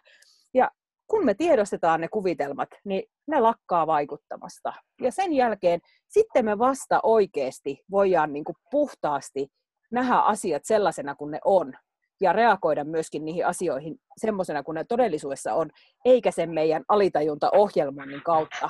[0.55, 0.71] Ja
[1.09, 4.73] kun me tiedostetaan ne kuvitelmat, niin ne lakkaa vaikuttamasta.
[5.01, 9.49] Ja sen jälkeen sitten me vasta oikeasti voidaan niin kuin puhtaasti
[9.91, 11.73] nähdä asiat sellaisena kuin ne on
[12.21, 15.71] ja reagoida myöskin niihin asioihin semmoisena kuin ne todellisuudessa on,
[16.05, 18.69] eikä sen meidän alitajuntaohjelman kautta.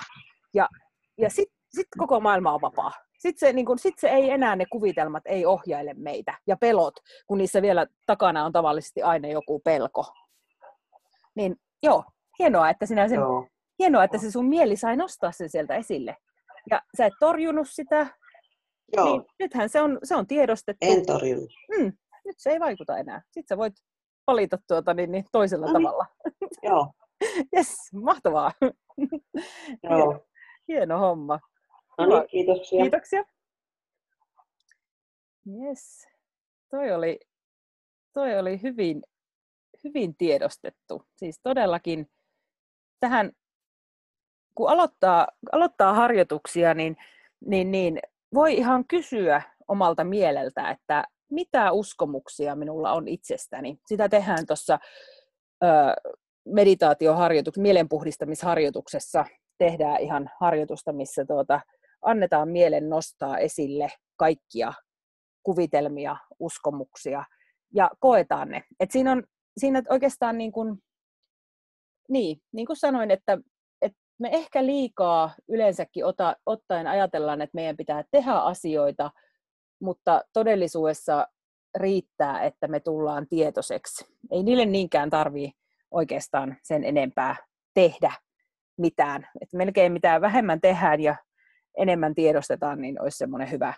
[0.55, 0.69] Ja,
[1.19, 2.93] ja sitten sit koko maailma on vapaa.
[3.19, 6.95] Sitten se, niin kun, sit se ei enää ne kuvitelmat ei ohjaile meitä ja pelot,
[7.27, 10.05] kun niissä vielä takana on tavallisesti aina joku pelko.
[11.35, 12.05] Niin joo,
[12.39, 13.47] hienoa, että sinä sen, joo.
[13.79, 16.17] hienoa, että se sun mieli sai nostaa sen sieltä esille.
[16.71, 18.07] Ja sä et torjunut sitä,
[18.97, 19.05] Joo.
[19.05, 20.87] niin nythän se on, se on tiedostettu.
[20.87, 21.51] En torjunut.
[21.79, 21.93] Mm,
[22.25, 23.23] nyt se ei vaikuta enää.
[23.31, 23.75] Sitten sä voit
[24.27, 25.83] valita tuota, niin, niin toisella no niin.
[25.83, 26.07] tavalla.
[26.63, 26.93] Joo.
[27.57, 28.53] Jes, mahtavaa.
[29.83, 29.97] Joo.
[29.97, 30.21] Hieno,
[30.69, 31.41] hieno homma.
[31.99, 32.83] No niin, kiitoksia.
[32.83, 33.25] Kiitoksia.
[35.63, 36.09] Yes.
[36.71, 37.21] Toi oli,
[38.13, 39.03] toi oli hyvin,
[39.85, 41.03] hyvin tiedostettu.
[41.17, 42.11] Siis todellakin
[43.01, 43.33] tähän,
[44.55, 46.97] kun aloittaa, aloittaa harjoituksia, niin,
[47.47, 47.99] niin, niin
[48.35, 53.79] voi ihan kysyä omalta mieleltä, että mitä uskomuksia minulla on itsestäni.
[53.87, 54.79] Sitä tehdään tuossa
[56.45, 59.25] meditaatioharjoituksessa, mielenpuhdistamisharjoituksessa
[59.59, 61.61] tehdään ihan harjoitusta, missä tuota,
[62.03, 64.73] annetaan mielen nostaa esille kaikkia
[65.43, 67.25] kuvitelmia, uskomuksia
[67.75, 68.65] ja koetaan ne.
[68.81, 69.23] Et siinä on
[69.59, 70.83] siinä oikeastaan niin kuin,
[72.09, 73.39] niin, niin kuin sanoin, että,
[73.83, 79.11] että me ehkä liikaa yleensäkin ota, ottaen ajatellaan, että meidän pitää tehdä asioita,
[79.81, 81.27] mutta todellisuudessa
[81.79, 84.05] riittää, että me tullaan tietoiseksi.
[84.31, 85.53] Ei niille niinkään tarvii
[85.91, 87.37] oikeastaan sen enempää
[87.75, 88.13] tehdä
[88.79, 89.29] mitään.
[89.41, 91.17] Et melkein mitä vähemmän tehdään ja
[91.77, 93.75] enemmän tiedostetaan, niin olisi semmoinen hyvä,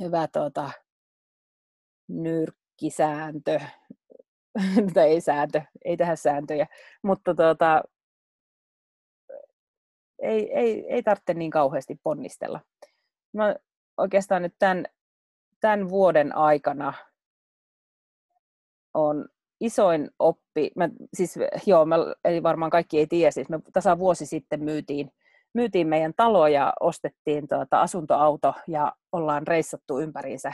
[0.00, 0.70] hyvä tuota,
[2.08, 3.60] nyrkkisääntö,
[4.94, 6.66] tai ei sääntö, ei tehdä sääntöjä,
[7.02, 7.82] mutta tuota,
[10.18, 12.60] ei, ei, ei tarvitse niin kauheasti ponnistella.
[13.32, 13.56] Mä
[13.96, 14.84] oikeastaan nyt tämän,
[15.60, 16.92] tämän vuoden aikana
[18.94, 19.28] on
[19.60, 24.26] isoin oppi, mä, siis joo, mä, eli varmaan kaikki ei tiedä, siis me tasa vuosi
[24.26, 25.12] sitten myytiin,
[25.54, 30.52] myytiin meidän talo ja ostettiin tuota asuntoauto ja ollaan reissattu ympäriinsä,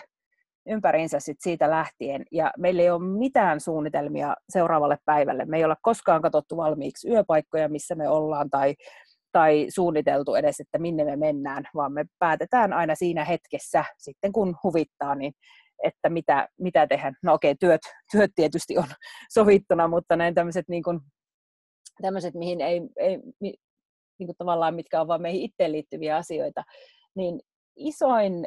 [0.66, 2.24] ympäriinsä sit siitä lähtien.
[2.32, 5.44] Ja meillä ei ole mitään suunnitelmia seuraavalle päivälle.
[5.44, 8.74] Me ei olla koskaan katsottu valmiiksi yöpaikkoja, missä me ollaan tai,
[9.32, 14.56] tai suunniteltu edes, että minne me mennään, vaan me päätetään aina siinä hetkessä, sitten kun
[14.62, 15.32] huvittaa, niin
[15.84, 17.12] että mitä, mitä tehdä.
[17.22, 17.80] No okei, työt,
[18.12, 18.84] työt tietysti on
[19.34, 20.82] sovittuna, mutta näin tämmöiset niin
[22.34, 23.18] mihin ei, ei,
[24.18, 26.62] niin kuin tavallaan mitkä on vain meihin itteen liittyviä asioita,
[27.14, 27.40] niin
[27.76, 28.46] isoin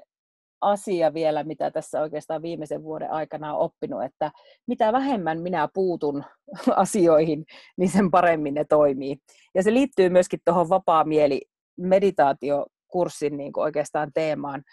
[0.62, 4.32] asia vielä, mitä tässä oikeastaan viimeisen vuoden aikana on oppinut, että
[4.68, 6.24] mitä vähemmän minä puutun
[6.76, 7.46] asioihin,
[7.78, 9.18] niin sen paremmin ne toimii.
[9.56, 11.42] Ja se liittyy myöskin tuohon vapaa-mieli
[11.78, 14.64] meditaatiokurssin niin oikeastaan teemaan,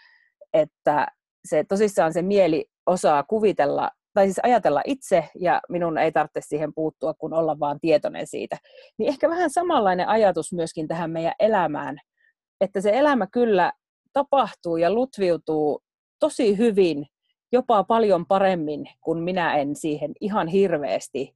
[0.53, 1.07] että
[1.45, 6.75] se tosissaan se mieli osaa kuvitella, tai siis ajatella itse, ja minun ei tarvitse siihen
[6.75, 8.57] puuttua, kun olla vaan tietoinen siitä.
[8.99, 11.99] Niin ehkä vähän samanlainen ajatus myöskin tähän meidän elämään,
[12.61, 13.73] että se elämä kyllä
[14.15, 15.83] tapahtuu ja lutviutuu
[16.21, 17.07] tosi hyvin,
[17.53, 21.35] jopa paljon paremmin, kun minä en siihen ihan hirveästi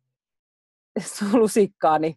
[1.32, 2.14] lusikkaani,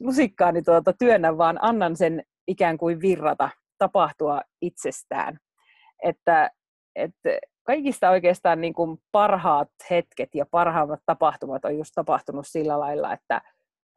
[0.00, 5.38] lusikkaani tuota, työnnä, vaan annan sen ikään kuin virrata, tapahtua itsestään.
[6.02, 6.50] Että,
[6.96, 13.12] että kaikista oikeastaan niin kuin parhaat hetket ja parhaimmat tapahtumat on just tapahtunut sillä lailla,
[13.12, 13.40] että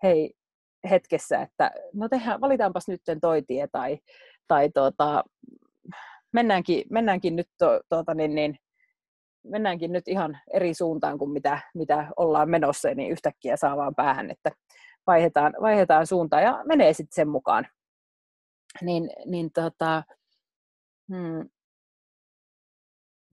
[0.04, 0.34] hei,
[0.89, 3.99] hetkessä, että no tehdään, valitaanpas nyt toi tie tai,
[4.47, 5.24] tai tuota,
[6.34, 8.55] mennäänkin, mennäänkin nyt to, tuota, niin, niin,
[9.43, 14.32] mennäänkin nyt ihan eri suuntaan kuin mitä, mitä ollaan menossa, niin yhtäkkiä saa vaan päähän,
[14.32, 14.51] että
[15.07, 17.67] vaihdetaan, vaihdetaan suuntaa ja menee sitten sen mukaan.
[18.82, 20.03] Niin, niin tota,
[21.07, 21.49] hmm,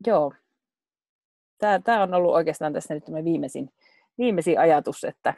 [0.07, 0.33] joo,
[1.59, 3.71] tämä on ollut oikeastaan tässä nyt viimeisin,
[4.19, 5.35] viimeisin ajatus, että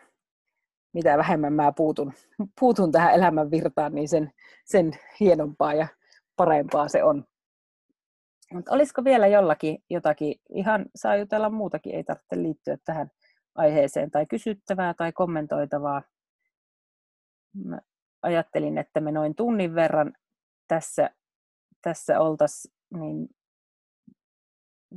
[0.93, 2.13] mitä vähemmän mä puutun,
[2.61, 4.33] puutun tähän elämän virtaan, niin sen,
[4.65, 5.89] sen hienompaa ja
[6.41, 7.25] parempaa se on.
[8.53, 13.11] Mutta olisiko vielä jollakin jotakin, ihan saa jutella muutakin, ei tarvitse liittyä tähän
[13.55, 16.03] aiheeseen, tai kysyttävää tai kommentoitavaa.
[17.65, 17.79] Mä
[18.23, 20.13] ajattelin, että me noin tunnin verran
[20.69, 21.11] tässä,
[21.83, 23.29] tässä oltaisiin, niin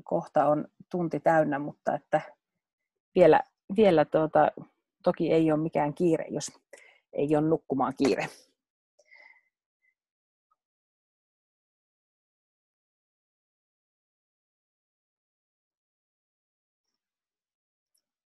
[0.04, 2.22] kohta on tunti täynnä, mutta että
[3.16, 3.40] vielä,
[3.76, 4.52] vielä tuota,
[5.04, 6.52] toki ei ole mikään kiire, jos
[7.14, 8.28] ei ole nukkumaan kiire.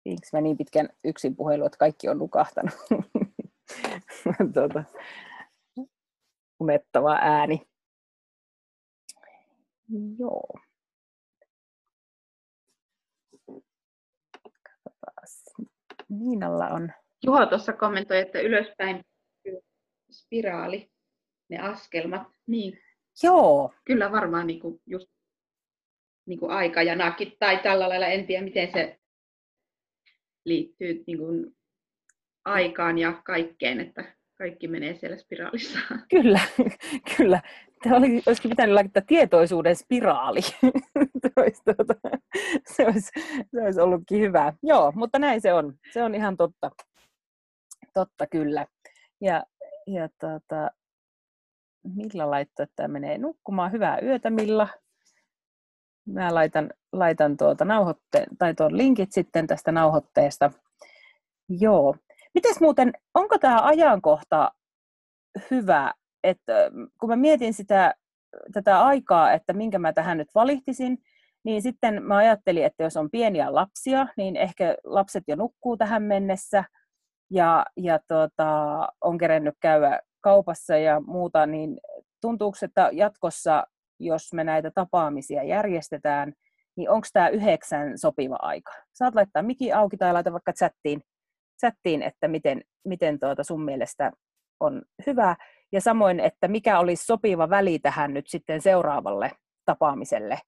[0.07, 2.75] Viinkö mä niin pitkän yksin puhelu, että kaikki on nukahtanut?
[4.55, 4.85] tuota,
[6.61, 7.63] unettava ääni.
[10.19, 10.49] Joo.
[16.09, 16.93] Niinalla on...
[17.25, 19.05] Juho tuossa kommentoi, että ylöspäin
[20.11, 20.91] spiraali,
[21.49, 22.23] ne askelmat.
[22.47, 22.79] Niin.
[23.23, 23.75] Joo.
[23.85, 25.09] Kyllä varmaan niin kuin just
[26.27, 29.01] niin kuin aikajanakin tai tällä lailla, en tiedä miten se
[30.47, 31.57] liittyy niin kuin
[32.45, 35.79] aikaan ja kaikkeen, että kaikki menee siellä spiraalissa.
[36.11, 36.41] Kyllä,
[37.17, 37.43] kyllä.
[37.83, 40.43] Tämä oli, olisikin pitänyt laittaa tietoisuuden spiraali.
[41.23, 41.95] se, olisi, tuota,
[42.75, 43.11] se, olisi,
[43.51, 44.53] se olisi ollutkin hyvä.
[44.63, 45.75] Joo, mutta näin se on.
[45.93, 46.71] Se on ihan totta.
[47.95, 48.67] Totta kyllä.
[49.21, 49.45] Ja,
[49.87, 50.71] ja tuota,
[51.95, 53.73] Milla laittoi, että tämä menee nukkumaan.
[53.73, 54.69] Hyvää yötä, Milla.
[56.07, 60.51] Mä laitan, laitan tuota nauhoitte, tai tuon linkit sitten tästä nauhoitteesta.
[61.49, 61.97] Joo.
[62.35, 64.53] Mites muuten, onko tämä ajankohta
[65.51, 65.93] hyvä,
[66.25, 67.95] että kun mä mietin sitä,
[68.53, 70.99] tätä aikaa, että minkä mä tähän nyt valihtisin,
[71.45, 76.03] niin sitten mä ajattelin, että jos on pieniä lapsia, niin ehkä lapset jo nukkuu tähän
[76.03, 76.65] mennessä
[77.31, 81.79] ja, ja tota, on kerennyt käydä kaupassa ja muuta, niin
[82.21, 83.67] tuntuuko, että jatkossa,
[83.99, 86.33] jos me näitä tapaamisia järjestetään,
[86.77, 88.73] niin onko tämä yhdeksän sopiva aika?
[88.93, 91.03] Saat laittaa miki auki tai laita vaikka chattiin,
[91.61, 94.13] chattiin että miten, miten tuota sun mielestä
[94.61, 95.37] on hyvä.
[95.73, 99.31] Ja samoin, että mikä olisi sopiva väli tähän nyt sitten seuraavalle
[99.65, 100.39] tapaamiselle.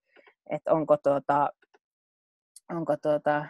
[0.51, 1.51] Että onko tuota,
[2.70, 3.46] onko tuota,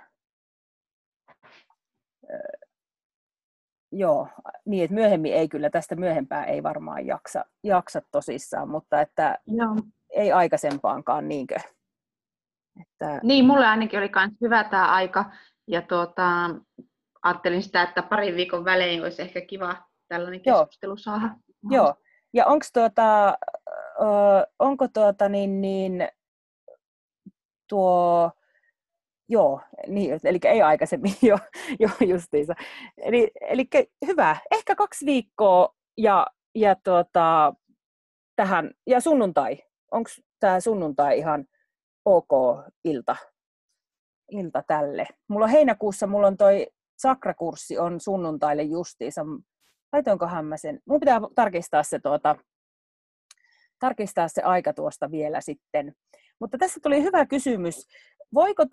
[3.92, 4.28] joo,
[4.64, 9.76] niin että myöhemmin ei kyllä, tästä myöhempää ei varmaan jaksa, jaksa tosissaan, mutta että joo.
[10.10, 11.54] ei aikaisempaankaan, niinkö?
[12.80, 13.20] Että...
[13.22, 15.24] Niin, mulle ainakin oli myös hyvä tämä aika,
[15.66, 16.50] ja tuota,
[17.22, 19.76] ajattelin sitä, että parin viikon välein olisi ehkä kiva
[20.08, 20.96] tällainen keskustelu Joo.
[20.96, 21.30] saada.
[21.70, 21.94] Joo,
[22.32, 23.38] ja onko tuota,
[24.58, 26.08] onko tuota niin, niin
[27.68, 28.30] tuo,
[29.28, 31.38] joo, niin, eli ei aikaisemmin jo,
[31.80, 32.54] jo justiinsa.
[32.96, 33.68] Eli, eli
[34.06, 37.54] hyvä, ehkä kaksi viikkoa ja, ja tuota,
[38.36, 39.58] tähän, ja sunnuntai,
[39.90, 40.10] onko
[40.40, 41.44] tämä sunnuntai ihan
[42.04, 42.28] ok
[42.84, 43.16] ilta,
[44.30, 45.06] ilta tälle?
[45.28, 46.66] Mulla on heinäkuussa, mulla on toi
[46.98, 49.26] sakrakurssi on sunnuntaille justiinsa.
[49.92, 50.80] Laitoinkohan mä sen?
[50.86, 52.36] Mun pitää tarkistaa se, tuota,
[53.78, 55.92] tarkistaa se aika tuosta vielä sitten.
[56.40, 57.88] Mutta tässä tuli hyvä kysymys.
[58.34, 58.64] Voiko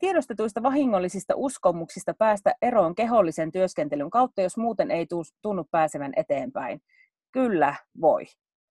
[0.00, 5.06] tiedostetuista vahingollisista uskomuksista päästä eroon kehollisen työskentelyn kautta, jos muuten ei
[5.42, 6.82] tunnu pääsevän eteenpäin?
[7.32, 8.24] Kyllä voi.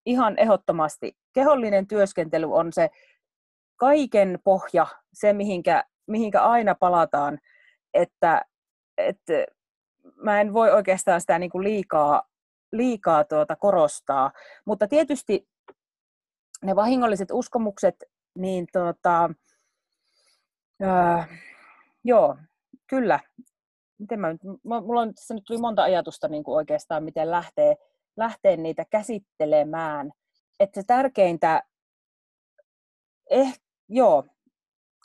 [0.05, 1.17] Ihan ehdottomasti.
[1.33, 2.89] Kehollinen työskentely on se
[3.75, 7.39] kaiken pohja, se mihinkä, mihinkä aina palataan,
[7.93, 8.41] että,
[8.97, 9.33] että
[10.15, 12.23] mä en voi oikeastaan sitä niin kuin liikaa,
[12.71, 14.31] liikaa tuota korostaa.
[14.65, 15.47] Mutta tietysti
[16.63, 18.03] ne vahingolliset uskomukset,
[18.37, 19.29] niin tuota,
[20.81, 21.23] öö,
[22.03, 22.37] joo,
[22.87, 23.19] kyllä.
[23.99, 27.75] Miten mä, mulla on, tässä nyt tuli monta ajatusta niin kuin oikeastaan, miten lähtee,
[28.17, 30.11] lähtee niitä käsittelemään.
[30.59, 31.63] Että se tärkeintä,
[33.29, 34.25] eh, joo,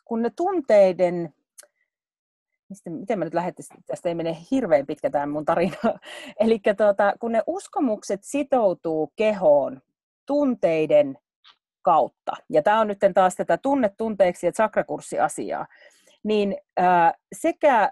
[0.04, 1.34] kun ne tunteiden
[2.68, 5.76] mistä, miten mä nyt lähettäisin, tästä ei mene hirveän pitkä tämä mun tarina.
[6.40, 9.80] Eli tuota, kun ne uskomukset sitoutuu kehoon
[10.26, 11.18] tunteiden
[11.86, 15.66] kautta, ja tämä on nyt taas tätä tunne tunteeksi ja chakrakurssiasiaa,
[16.24, 17.90] niin ää, sekä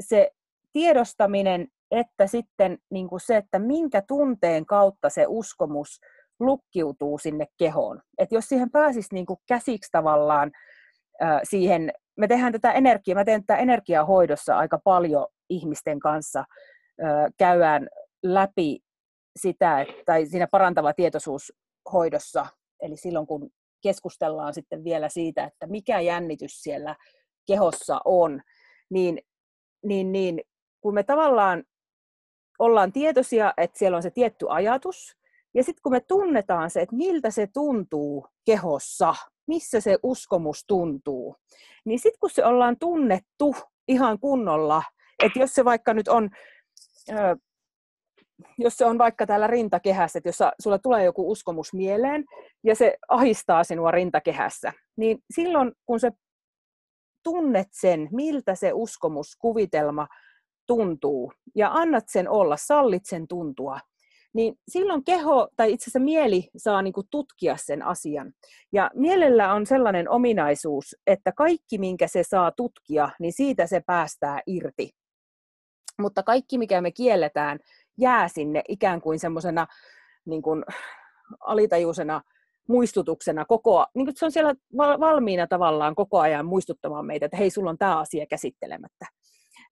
[0.00, 0.30] se
[0.72, 6.00] tiedostaminen että sitten niin kuin se, että minkä tunteen kautta se uskomus
[6.40, 8.02] lukkiutuu sinne kehoon.
[8.18, 10.50] Et jos siihen pääsisi niin kuin käsiksi tavallaan
[11.20, 16.44] ää, siihen me tehdään tätä energiaa, mä teen tätä energiahoidossa aika paljon ihmisten kanssa,
[17.38, 17.88] käydään
[18.22, 18.80] läpi
[19.38, 22.46] sitä, tai siinä parantava tietoisuushoidossa,
[22.82, 23.50] eli silloin kun
[23.80, 26.96] keskustellaan sitten vielä siitä, että mikä jännitys siellä
[27.46, 28.42] kehossa on,
[28.90, 29.18] niin,
[29.84, 30.40] niin, niin
[30.80, 31.64] kun me tavallaan
[32.58, 35.16] ollaan tietoisia, että siellä on se tietty ajatus,
[35.54, 39.14] ja sitten kun me tunnetaan se, että miltä se tuntuu kehossa,
[39.46, 41.36] missä se uskomus tuntuu,
[41.84, 43.54] niin sitten kun se ollaan tunnettu
[43.88, 44.82] ihan kunnolla,
[45.24, 46.30] että jos se vaikka nyt on,
[48.58, 52.24] jos se on vaikka täällä rintakehässä, että jos sulla tulee joku uskomus mieleen
[52.64, 56.10] ja se ahistaa sinua rintakehässä, niin silloin kun se
[57.22, 60.06] tunnet sen, miltä se uskomus, kuvitelma
[60.66, 63.78] tuntuu ja annat sen olla, sallit sen tuntua,
[64.34, 68.32] niin silloin keho tai itse asiassa mieli saa niin kuin tutkia sen asian.
[68.72, 74.40] Ja mielellä on sellainen ominaisuus, että kaikki, minkä se saa tutkia, niin siitä se päästää
[74.46, 74.90] irti.
[76.00, 77.58] Mutta kaikki, mikä me kielletään,
[78.00, 79.66] jää sinne ikään kuin semmoisena
[80.24, 80.64] niin kuin
[81.40, 82.22] alitajuisena
[82.68, 84.54] muistutuksena koko niin se on siellä
[85.00, 89.06] valmiina tavallaan koko ajan muistuttamaan meitä, että hei, sulla on tämä asia käsittelemättä.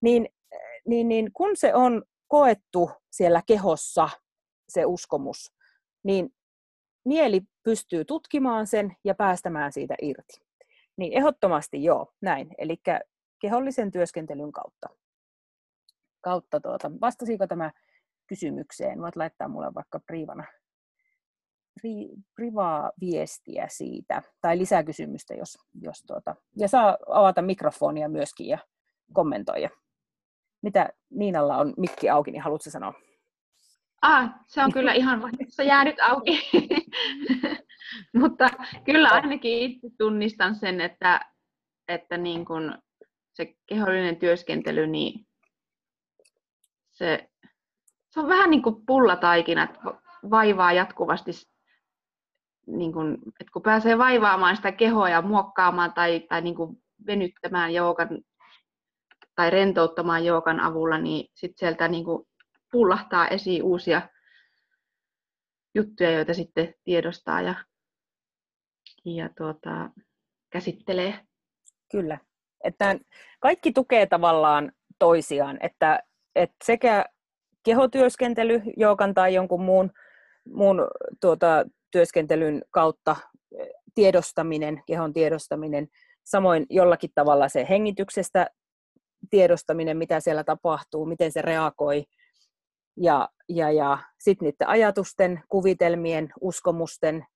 [0.00, 0.28] Niin,
[0.86, 4.08] niin, niin kun se on koettu siellä kehossa
[4.68, 5.52] se uskomus,
[6.02, 6.34] niin
[7.04, 10.42] mieli pystyy tutkimaan sen ja päästämään siitä irti.
[10.96, 12.54] Niin ehdottomasti joo, näin.
[12.58, 12.76] Eli
[13.40, 14.88] kehollisen työskentelyn kautta.
[16.20, 16.90] kautta tuota.
[17.00, 17.70] Vastasiko tämä
[18.28, 19.00] kysymykseen?
[19.00, 20.44] Voit laittaa mulle vaikka privana
[21.80, 28.58] pri, privaa viestiä siitä, tai lisäkysymystä, jos, jos tuota, ja saa avata mikrofonia myöskin ja
[29.12, 29.68] kommentoida.
[30.62, 32.94] Mitä Niinalla on mikki auki, niin haluatko sanoa?
[34.02, 36.50] Ah, se on kyllä ihan se jäänyt auki.
[38.20, 38.50] Mutta
[38.84, 41.20] kyllä ainakin itse tunnistan sen, että,
[41.88, 42.78] että niin kun
[43.32, 45.26] se kehollinen työskentely, niin
[46.90, 47.28] se,
[48.18, 49.80] se on vähän niin kuin pullataikina, että
[50.30, 51.30] vaivaa jatkuvasti,
[52.66, 57.74] niin kun, että kun pääsee vaivaamaan sitä kehoa ja muokkaamaan tai, tai niin kuin venyttämään
[57.74, 58.08] joogan
[59.34, 62.28] tai rentouttamaan joogan avulla, niin sitten sieltä niin kuin
[62.72, 64.08] pullahtaa esiin uusia
[65.74, 67.54] juttuja, joita sitten tiedostaa ja,
[69.04, 69.90] ja tuota,
[70.50, 71.20] käsittelee.
[71.90, 72.18] Kyllä.
[72.64, 72.98] Että
[73.40, 76.02] kaikki tukee tavallaan toisiaan, että,
[76.34, 77.04] että sekä
[77.68, 79.90] kehotyöskentely joukan tai jonkun muun,
[80.54, 80.86] muun
[81.20, 83.16] tuota, työskentelyn kautta
[83.94, 85.88] tiedostaminen, kehon tiedostaminen,
[86.24, 88.50] samoin jollakin tavalla se hengityksestä
[89.30, 92.04] tiedostaminen, mitä siellä tapahtuu, miten se reagoi,
[92.96, 97.26] ja, ja, ja sitten niiden ajatusten, kuvitelmien, uskomusten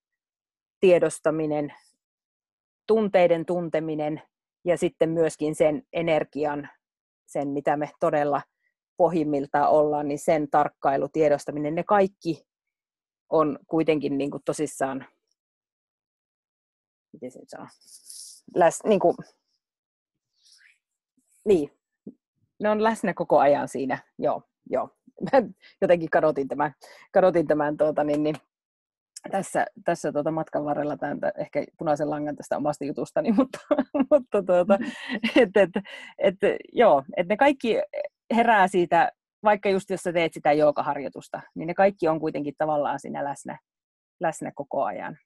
[0.80, 1.74] tiedostaminen,
[2.87, 4.22] tunteiden tunteminen
[4.64, 6.68] ja sitten myöskin sen energian,
[7.26, 8.43] sen mitä me todella
[9.03, 12.47] pohjimmiltaan ollaan, niin sen tarkkailu, tiedostaminen, ne kaikki
[13.31, 15.07] on kuitenkin niin kuin tosissaan,
[17.13, 17.67] miten se nyt sanoo,
[18.55, 19.17] läs, niin, kuin,
[21.45, 21.71] niin,
[22.61, 24.89] ne on läsnä koko ajan siinä, joo, joo.
[25.33, 25.43] Mä
[25.83, 26.75] jotenkin kadotin tämän,
[27.13, 28.37] kadotin tämän tuota, niin, niin,
[29.31, 33.59] tässä, tässä tuota matkan varrella tämän, ehkä punaisen langan tästä omasta jutustani, mutta,
[34.11, 34.79] mutta tuota,
[35.37, 35.71] et, et,
[36.19, 36.37] et,
[36.73, 37.77] joo, et ne kaikki
[38.37, 39.12] herää siitä,
[39.45, 43.59] vaikka just jos sä teet sitä joogaharjoitusta, niin ne kaikki on kuitenkin tavallaan siinä läsnä,
[44.20, 45.18] läsnä koko ajan,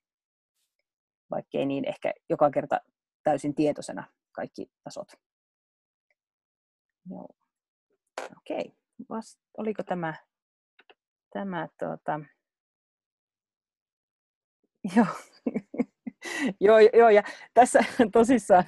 [1.31, 2.81] vaikkei niin ehkä joka kerta
[3.23, 5.09] täysin tietoisena kaikki tasot.
[7.11, 7.29] Joo.
[8.37, 8.59] Okei.
[8.59, 10.15] Okay vast, oliko tämä,
[11.33, 12.21] tämä tuota,
[14.97, 15.07] Joo.
[16.61, 17.23] joo, joo, ja
[17.55, 17.81] tässä
[18.13, 18.65] tosissaan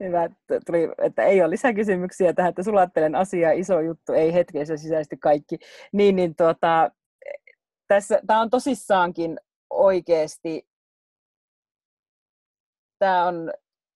[0.00, 0.28] hyvä,
[0.66, 5.58] tuli, että ei ole lisäkysymyksiä tähän, että sulattelen asiaa, iso juttu, ei hetkessä sisäisesti kaikki.
[5.92, 6.90] Niin, niin tuota,
[7.88, 9.40] tässä, tämä on tosissaankin
[9.70, 10.68] oikeasti,
[12.98, 13.52] tämä on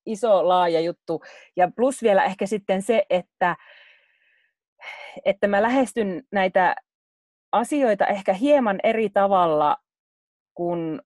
[0.06, 1.22] iso, laaja juttu.
[1.56, 3.56] Ja plus vielä ehkä sitten se, että,
[5.24, 6.74] että mä lähestyn näitä
[7.52, 9.76] asioita ehkä hieman eri tavalla
[10.54, 11.00] kuin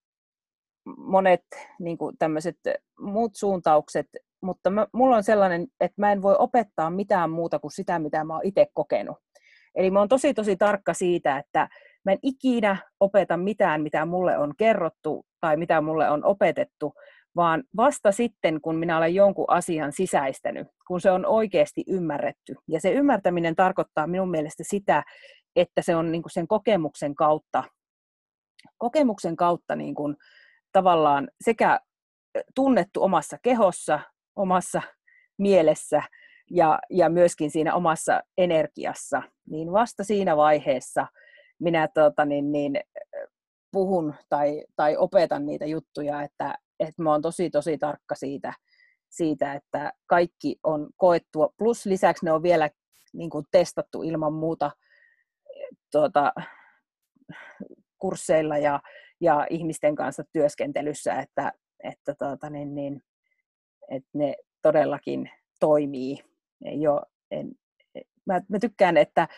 [0.97, 1.45] monet
[1.81, 2.57] niin kuin tämmöiset
[3.01, 4.07] muut suuntaukset,
[4.41, 8.25] mutta mä, mulla on sellainen, että mä en voi opettaa mitään muuta kuin sitä, mitä
[8.25, 9.17] mä oon itse kokenut.
[9.75, 11.69] Eli mä oon tosi tosi tarkka siitä, että
[12.05, 16.95] mä en ikinä opeta mitään, mitä mulle on kerrottu tai mitä mulle on opetettu,
[17.37, 22.55] vaan vasta sitten, kun minä olen jonkun asian sisäistänyt, kun se on oikeasti ymmärretty.
[22.69, 25.03] Ja se ymmärtäminen tarkoittaa minun mielestä sitä,
[25.57, 27.65] että se on niin sen kokemuksen kautta,
[28.79, 30.17] kokemuksen kautta niin kuin
[30.73, 31.81] tavallaan sekä
[32.55, 34.01] tunnettu omassa kehossa,
[34.37, 34.83] omassa
[35.39, 36.03] mielessä
[36.51, 41.07] ja, ja myöskin siinä omassa energiassa, niin vasta siinä vaiheessa
[41.61, 42.81] minä tota, niin, niin,
[43.73, 48.53] puhun tai, tai opetan niitä juttuja, että, että mä oon tosi tosi tarkka siitä,
[49.11, 52.71] siitä, että kaikki on koettua, plus lisäksi ne on vielä
[53.13, 54.71] niin kuin testattu ilman muuta
[55.93, 56.33] tuota,
[57.99, 58.81] kursseilla ja,
[59.21, 61.53] ja ihmisten kanssa työskentelyssä, että,
[61.85, 63.03] että, tuota, niin, niin,
[63.91, 66.19] että ne todellakin toimii.
[66.65, 67.51] Ole, en,
[68.27, 69.29] mä, mä tykkään, että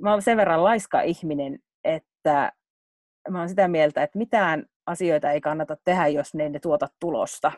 [0.00, 2.52] mä olen sen verran laiska ihminen, että
[3.30, 7.52] mä olen sitä mieltä, että mitään asioita ei kannata tehdä, jos ne ei tuota tulosta.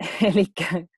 [0.34, 0.44] Eli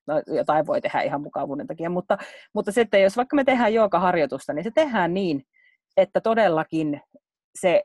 [0.06, 2.18] no, jotain voi tehdä ihan mukavuuden takia, mutta,
[2.54, 5.46] mutta että jos vaikka me tehdään harjoitusta, niin se tehdään niin,
[5.96, 7.00] että todellakin
[7.60, 7.84] se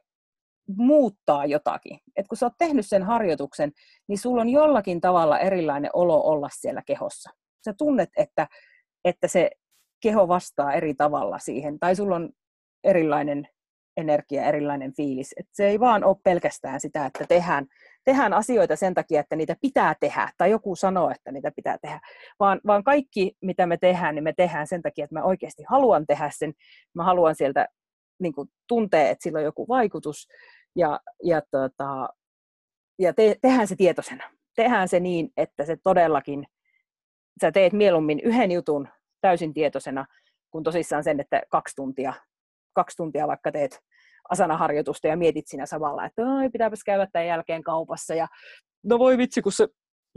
[0.78, 1.99] muuttaa jotakin.
[2.16, 3.72] Et kun sä oot tehnyt sen harjoituksen,
[4.07, 7.30] niin sulla on jollakin tavalla erilainen olo olla siellä kehossa.
[7.66, 8.47] Sä tunnet, että,
[9.05, 9.49] että se
[10.01, 12.30] keho vastaa eri tavalla siihen, tai sulla on
[12.84, 13.47] erilainen
[13.97, 15.34] energia, erilainen fiilis.
[15.39, 17.66] Et se ei vaan ole pelkästään sitä, että tehdään,
[18.03, 21.99] tehdään asioita sen takia, että niitä pitää tehdä, tai joku sanoo, että niitä pitää tehdä,
[22.39, 26.05] vaan, vaan kaikki, mitä me tehdään, niin me tehdään sen takia, että mä oikeasti haluan
[26.05, 26.53] tehdä sen.
[26.95, 27.68] Mä haluan sieltä
[28.20, 30.28] niin kuin, tuntea, että sillä on joku vaikutus,
[30.76, 32.09] ja, ja, tota,
[32.99, 34.23] ja te, tehdään se tietoisena.
[34.55, 36.47] Tehdään se niin, että se todellakin,
[37.41, 38.88] sä teet mieluummin yhden jutun
[39.21, 40.05] täysin tietoisena,
[40.51, 42.13] kuin tosissaan sen, että kaksi tuntia
[42.76, 43.80] kaksi tuntia vaikka teet
[44.30, 48.28] asanaharjoitusta ja mietit siinä samalla, että Oi, pitääpäs käydä tämän jälkeen kaupassa ja
[48.84, 49.67] no voi vitsi, kun se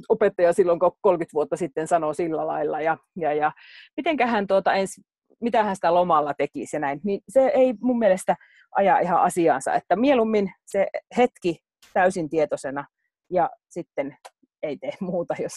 [0.08, 3.52] opettaja silloin 30 vuotta sitten sanoo sillä lailla ja, ja, ja
[3.96, 5.00] mitenköhän tuota ens,
[5.40, 8.36] mitä hän sitä lomalla tekisi ja näin, niin se ei mun mielestä
[8.76, 10.86] aja ihan asiaansa, että mieluummin se
[11.16, 11.58] hetki
[11.94, 12.84] täysin tietoisena
[13.30, 14.16] ja sitten
[14.62, 15.52] ei tee muuta, jos,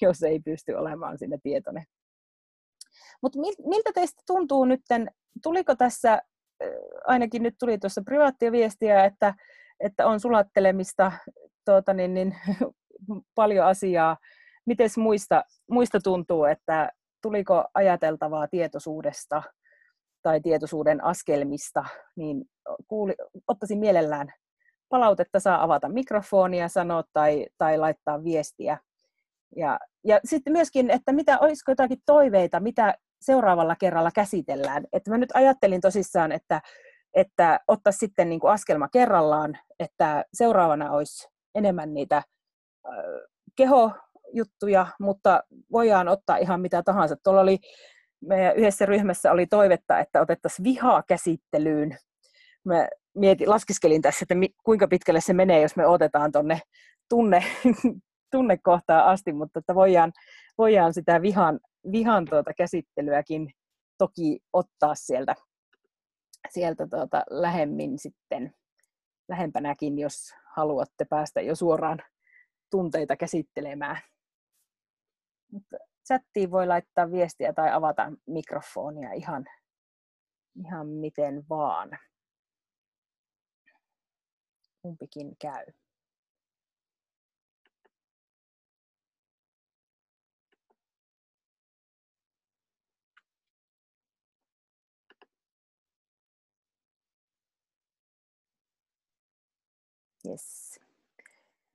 [0.00, 1.84] jos ei pysty olemaan sinne tietoinen.
[3.22, 4.80] Mutta miltä teistä tuntuu nyt,
[5.42, 6.22] tuliko tässä
[7.06, 9.34] ainakin nyt tuli tuossa privaattia viestiä, että,
[9.80, 11.12] että on sulattelemista
[11.64, 12.36] tuota, niin, niin,
[13.34, 14.16] paljon asiaa.
[14.66, 19.42] Miten muista, muista tuntuu, että tuliko ajateltavaa tietoisuudesta
[20.22, 21.84] tai tietoisuuden askelmista,
[22.16, 22.44] niin
[22.88, 23.14] kuuli,
[23.48, 24.32] ottaisin mielellään
[24.88, 28.78] palautetta, saa avata mikrofonia, sanoa tai, tai laittaa viestiä.
[29.56, 34.84] Ja, ja sitten myöskin, että mitä, olisiko jotakin toiveita, mitä seuraavalla kerralla käsitellään.
[34.92, 36.60] Että mä nyt ajattelin tosissaan, että,
[37.14, 42.94] että ottaa sitten niin kuin askelma kerrallaan, että seuraavana olisi enemmän niitä äh,
[44.32, 47.16] kehojuttuja, mutta voidaan ottaa ihan mitä tahansa.
[47.24, 47.58] Tuolla oli
[48.20, 51.96] meidän yhdessä ryhmässä oli toivetta, että otettaisiin vihaa käsittelyyn.
[52.64, 56.60] Mä mietin, laskiskelin tässä, että mi, kuinka pitkälle se menee, jos me otetaan tuonne
[57.08, 57.44] tunne,
[58.32, 60.12] tunnekohtaan asti, mutta että voidaan,
[60.58, 61.60] voidaan sitä vihan,
[61.92, 63.50] vihan tuota käsittelyäkin
[63.98, 65.34] toki ottaa sieltä,
[66.48, 68.54] sieltä tuota lähemmin sitten,
[69.28, 71.98] lähempänäkin, jos haluatte päästä jo suoraan
[72.70, 74.11] tunteita käsittelemään.
[75.52, 75.76] Mutta
[76.06, 79.44] chattiin voi laittaa viestiä tai avata mikrofonia ihan,
[80.66, 81.98] ihan miten vaan.
[84.82, 85.64] Kumpikin käy.
[100.28, 100.80] Yes.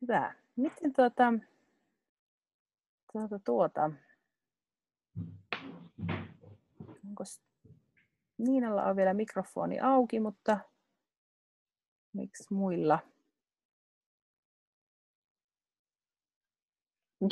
[0.01, 0.34] Hyvä.
[0.55, 1.34] Miten tuota,
[3.18, 3.91] tuota, tuota.
[7.07, 7.24] Onko
[8.38, 10.59] Niinalla on vielä mikrofoni auki, mutta
[12.13, 12.99] miksi muilla?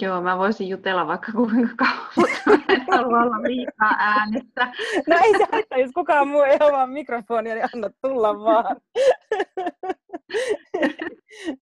[0.02, 4.66] Joo, mä voisin jutella vaikka kuinka kauan, mutta en halua olla liikaa äänessä.
[5.08, 8.78] No ei se haittaa, jos kukaan muu ei avaa mikrofonia, niin anna tulla vaan.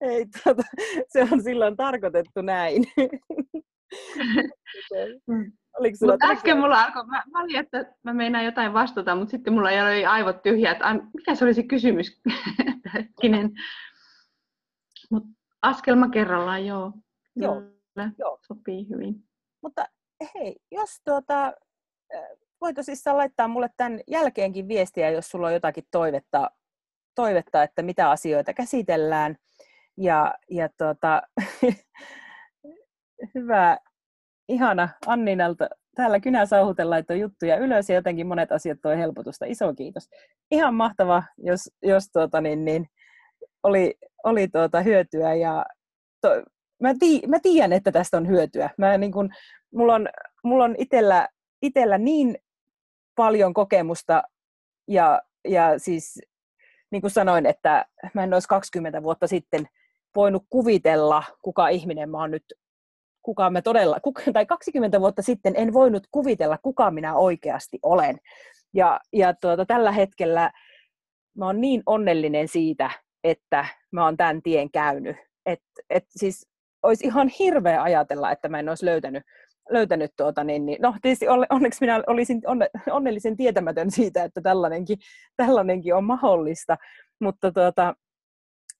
[0.00, 0.62] ei, tota,
[1.08, 2.84] se on silloin tarkoitettu näin.
[5.78, 9.30] Oliko sulla Mut äsken mulla alkoi, mä, mä olin, että mä meinaan jotain vastata, mutta
[9.30, 10.72] sitten mulla oli aivot tyhjät.
[10.72, 12.20] että mikä se oli se kysymys?
[15.10, 15.24] Mut
[15.62, 16.92] askelma kerrallaan, joo.
[17.36, 17.54] Joo.
[17.54, 18.38] Kyllä, joo.
[18.46, 19.14] sopii hyvin.
[19.62, 19.86] Mutta
[20.34, 21.52] hei, jos tuota,
[22.60, 26.50] voit tosissaan laittaa mulle tämän jälkeenkin viestiä, jos sulla on jotakin toivetta,
[27.14, 29.36] toivetta että mitä asioita käsitellään.
[29.96, 31.22] Ja, ja tuota,
[33.34, 33.78] hyvä,
[34.48, 35.68] ihana Anninalta.
[35.94, 39.46] Täällä kynä sauhuten laittoi juttuja ylös ja jotenkin monet asiat toi helpotusta.
[39.46, 40.08] Iso kiitos.
[40.50, 42.86] Ihan mahtava, jos, jos tuota, niin, niin,
[43.62, 43.94] oli,
[44.24, 45.64] oli tuota hyötyä ja
[46.20, 46.28] to,
[46.82, 48.70] mä, tii, mä tiedän, että tästä on hyötyä.
[48.78, 49.30] Mä, niin kun,
[49.74, 50.08] mulla on,
[50.44, 51.28] mulla on itellä,
[51.62, 52.36] itellä niin
[53.16, 54.22] paljon kokemusta
[54.88, 56.20] ja, ja siis
[56.90, 59.68] niin kuin sanoin, että mä en olisi 20 vuotta sitten
[60.16, 62.44] voinut kuvitella, kuka ihminen mä oon nyt,
[63.24, 68.18] kuka mä todella, kuka, tai 20 vuotta sitten en voinut kuvitella, kuka minä oikeasti olen.
[68.74, 70.50] Ja, ja tuota, tällä hetkellä
[71.38, 72.90] mä oon niin onnellinen siitä,
[73.24, 75.16] että mä oon tämän tien käynyt.
[75.46, 75.60] Et,
[75.90, 76.46] et siis
[76.82, 79.22] olisi ihan hirveä ajatella, että mä en olisi löytänyt,
[79.70, 84.98] löytänyt tuota, niin, niin, no tietysti onneksi minä olisin onne, onnellisen tietämätön siitä, että tällainenkin,
[85.36, 86.76] tällainenkin on mahdollista,
[87.20, 87.94] mutta, tuota,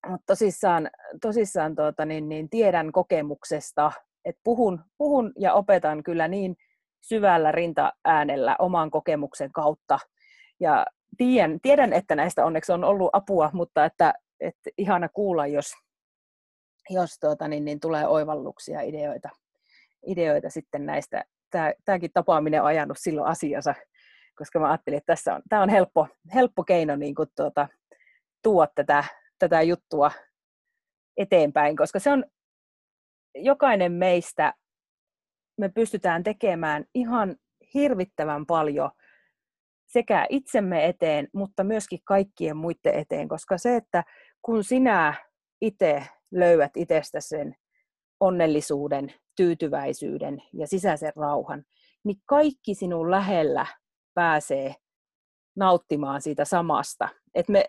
[0.09, 0.90] mutta tosissaan,
[1.22, 3.92] tosissaan tuota, niin, niin tiedän kokemuksesta,
[4.24, 6.56] että puhun, puhun ja opetan kyllä niin
[7.00, 9.98] syvällä rintaäänellä oman kokemuksen kautta.
[10.60, 15.72] Ja tiedän, tiedän, että näistä onneksi on ollut apua, mutta että, että ihana kuulla, jos,
[16.90, 19.28] jos tuota, niin, niin tulee oivalluksia, ideoita,
[20.06, 21.24] ideoita sitten näistä.
[21.50, 23.74] Tämä, tämäkin tapaaminen on ajanut silloin asiansa,
[24.38, 27.68] koska mä ajattelin, että tässä on, tämä on helppo, helppo keino niin kuin, tuota,
[28.42, 29.04] tuoda tätä,
[29.38, 30.10] tätä juttua
[31.16, 32.24] eteenpäin, koska se on
[33.35, 34.55] jokainen meistä,
[35.59, 37.37] me pystytään tekemään ihan
[37.74, 38.91] hirvittävän paljon
[39.87, 44.05] sekä itsemme eteen, mutta myöskin kaikkien muiden eteen, koska se, että
[44.43, 45.14] kun sinä
[45.61, 47.57] itse löydät itsestä sen
[48.20, 51.64] onnellisuuden, tyytyväisyyden ja sisäisen rauhan,
[52.05, 53.66] niin kaikki sinun lähellä
[54.14, 54.74] pääsee
[55.57, 57.09] nauttimaan siitä samasta.
[57.35, 57.64] Et me,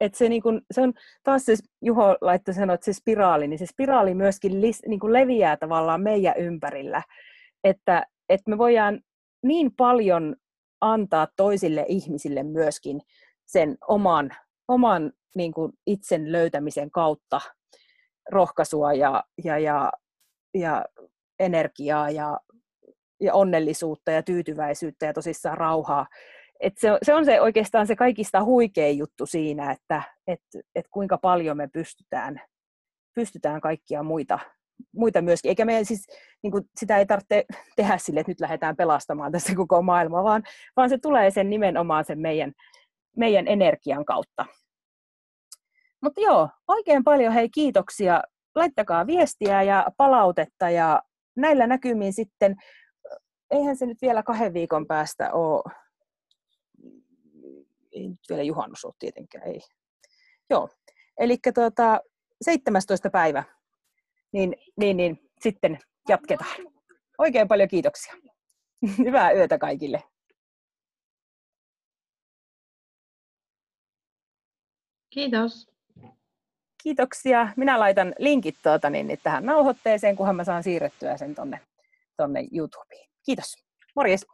[0.00, 0.92] et se, niin kun, se on
[1.22, 5.12] taas se, Juho laittoi sanoa, että se spiraali, niin se spiraali myöskin lis, niin kun
[5.12, 7.02] leviää tavallaan meidän ympärillä.
[7.64, 9.00] Että, että me voidaan
[9.42, 10.36] niin paljon
[10.80, 13.00] antaa toisille ihmisille myöskin
[13.46, 14.30] sen oman,
[14.68, 17.40] oman niin kuin itsen löytämisen kautta
[18.30, 19.92] rohkaisua ja, ja, ja,
[20.54, 20.84] ja
[21.38, 22.40] energiaa ja,
[23.20, 26.06] ja onnellisuutta ja tyytyväisyyttä ja tosissaan rauhaa.
[26.60, 30.40] Et se, se on se oikeastaan se kaikista huikein juttu siinä, että et,
[30.74, 32.40] et kuinka paljon me pystytään,
[33.14, 34.38] pystytään kaikkia muita,
[34.96, 35.48] muita myöskin.
[35.48, 36.06] Eikä meidän siis,
[36.42, 37.44] niin kuin, sitä ei tarvitse
[37.76, 40.42] tehdä sille, että nyt lähdetään pelastamaan tässä koko maailma, vaan,
[40.76, 42.52] vaan se tulee sen nimenomaan sen meidän,
[43.16, 44.46] meidän energian kautta.
[46.02, 48.22] Mutta joo, oikein paljon hei kiitoksia.
[48.54, 51.02] Laittakaa viestiä ja palautetta ja
[51.36, 52.56] näillä näkymin sitten,
[53.50, 55.62] eihän se nyt vielä kahden viikon päästä ole,
[57.98, 59.60] ei nyt vielä juhannus ole tietenkään, ei.
[60.50, 60.68] Joo,
[61.18, 62.00] eli tuota,
[62.42, 63.10] 17.
[63.10, 63.44] päivä,
[64.32, 65.78] niin, niin, niin sitten
[66.08, 66.56] jatketaan.
[67.18, 68.14] Oikein paljon kiitoksia.
[69.04, 70.02] Hyvää yötä kaikille.
[75.10, 75.66] Kiitos.
[76.82, 77.48] Kiitoksia.
[77.56, 81.60] Minä laitan linkit tuota, niin, niin, tähän nauhoitteeseen, kunhan mä saan siirrettyä sen tonne,
[82.16, 83.08] tonne YouTubeen.
[83.26, 83.56] Kiitos.
[83.96, 84.26] Morjes.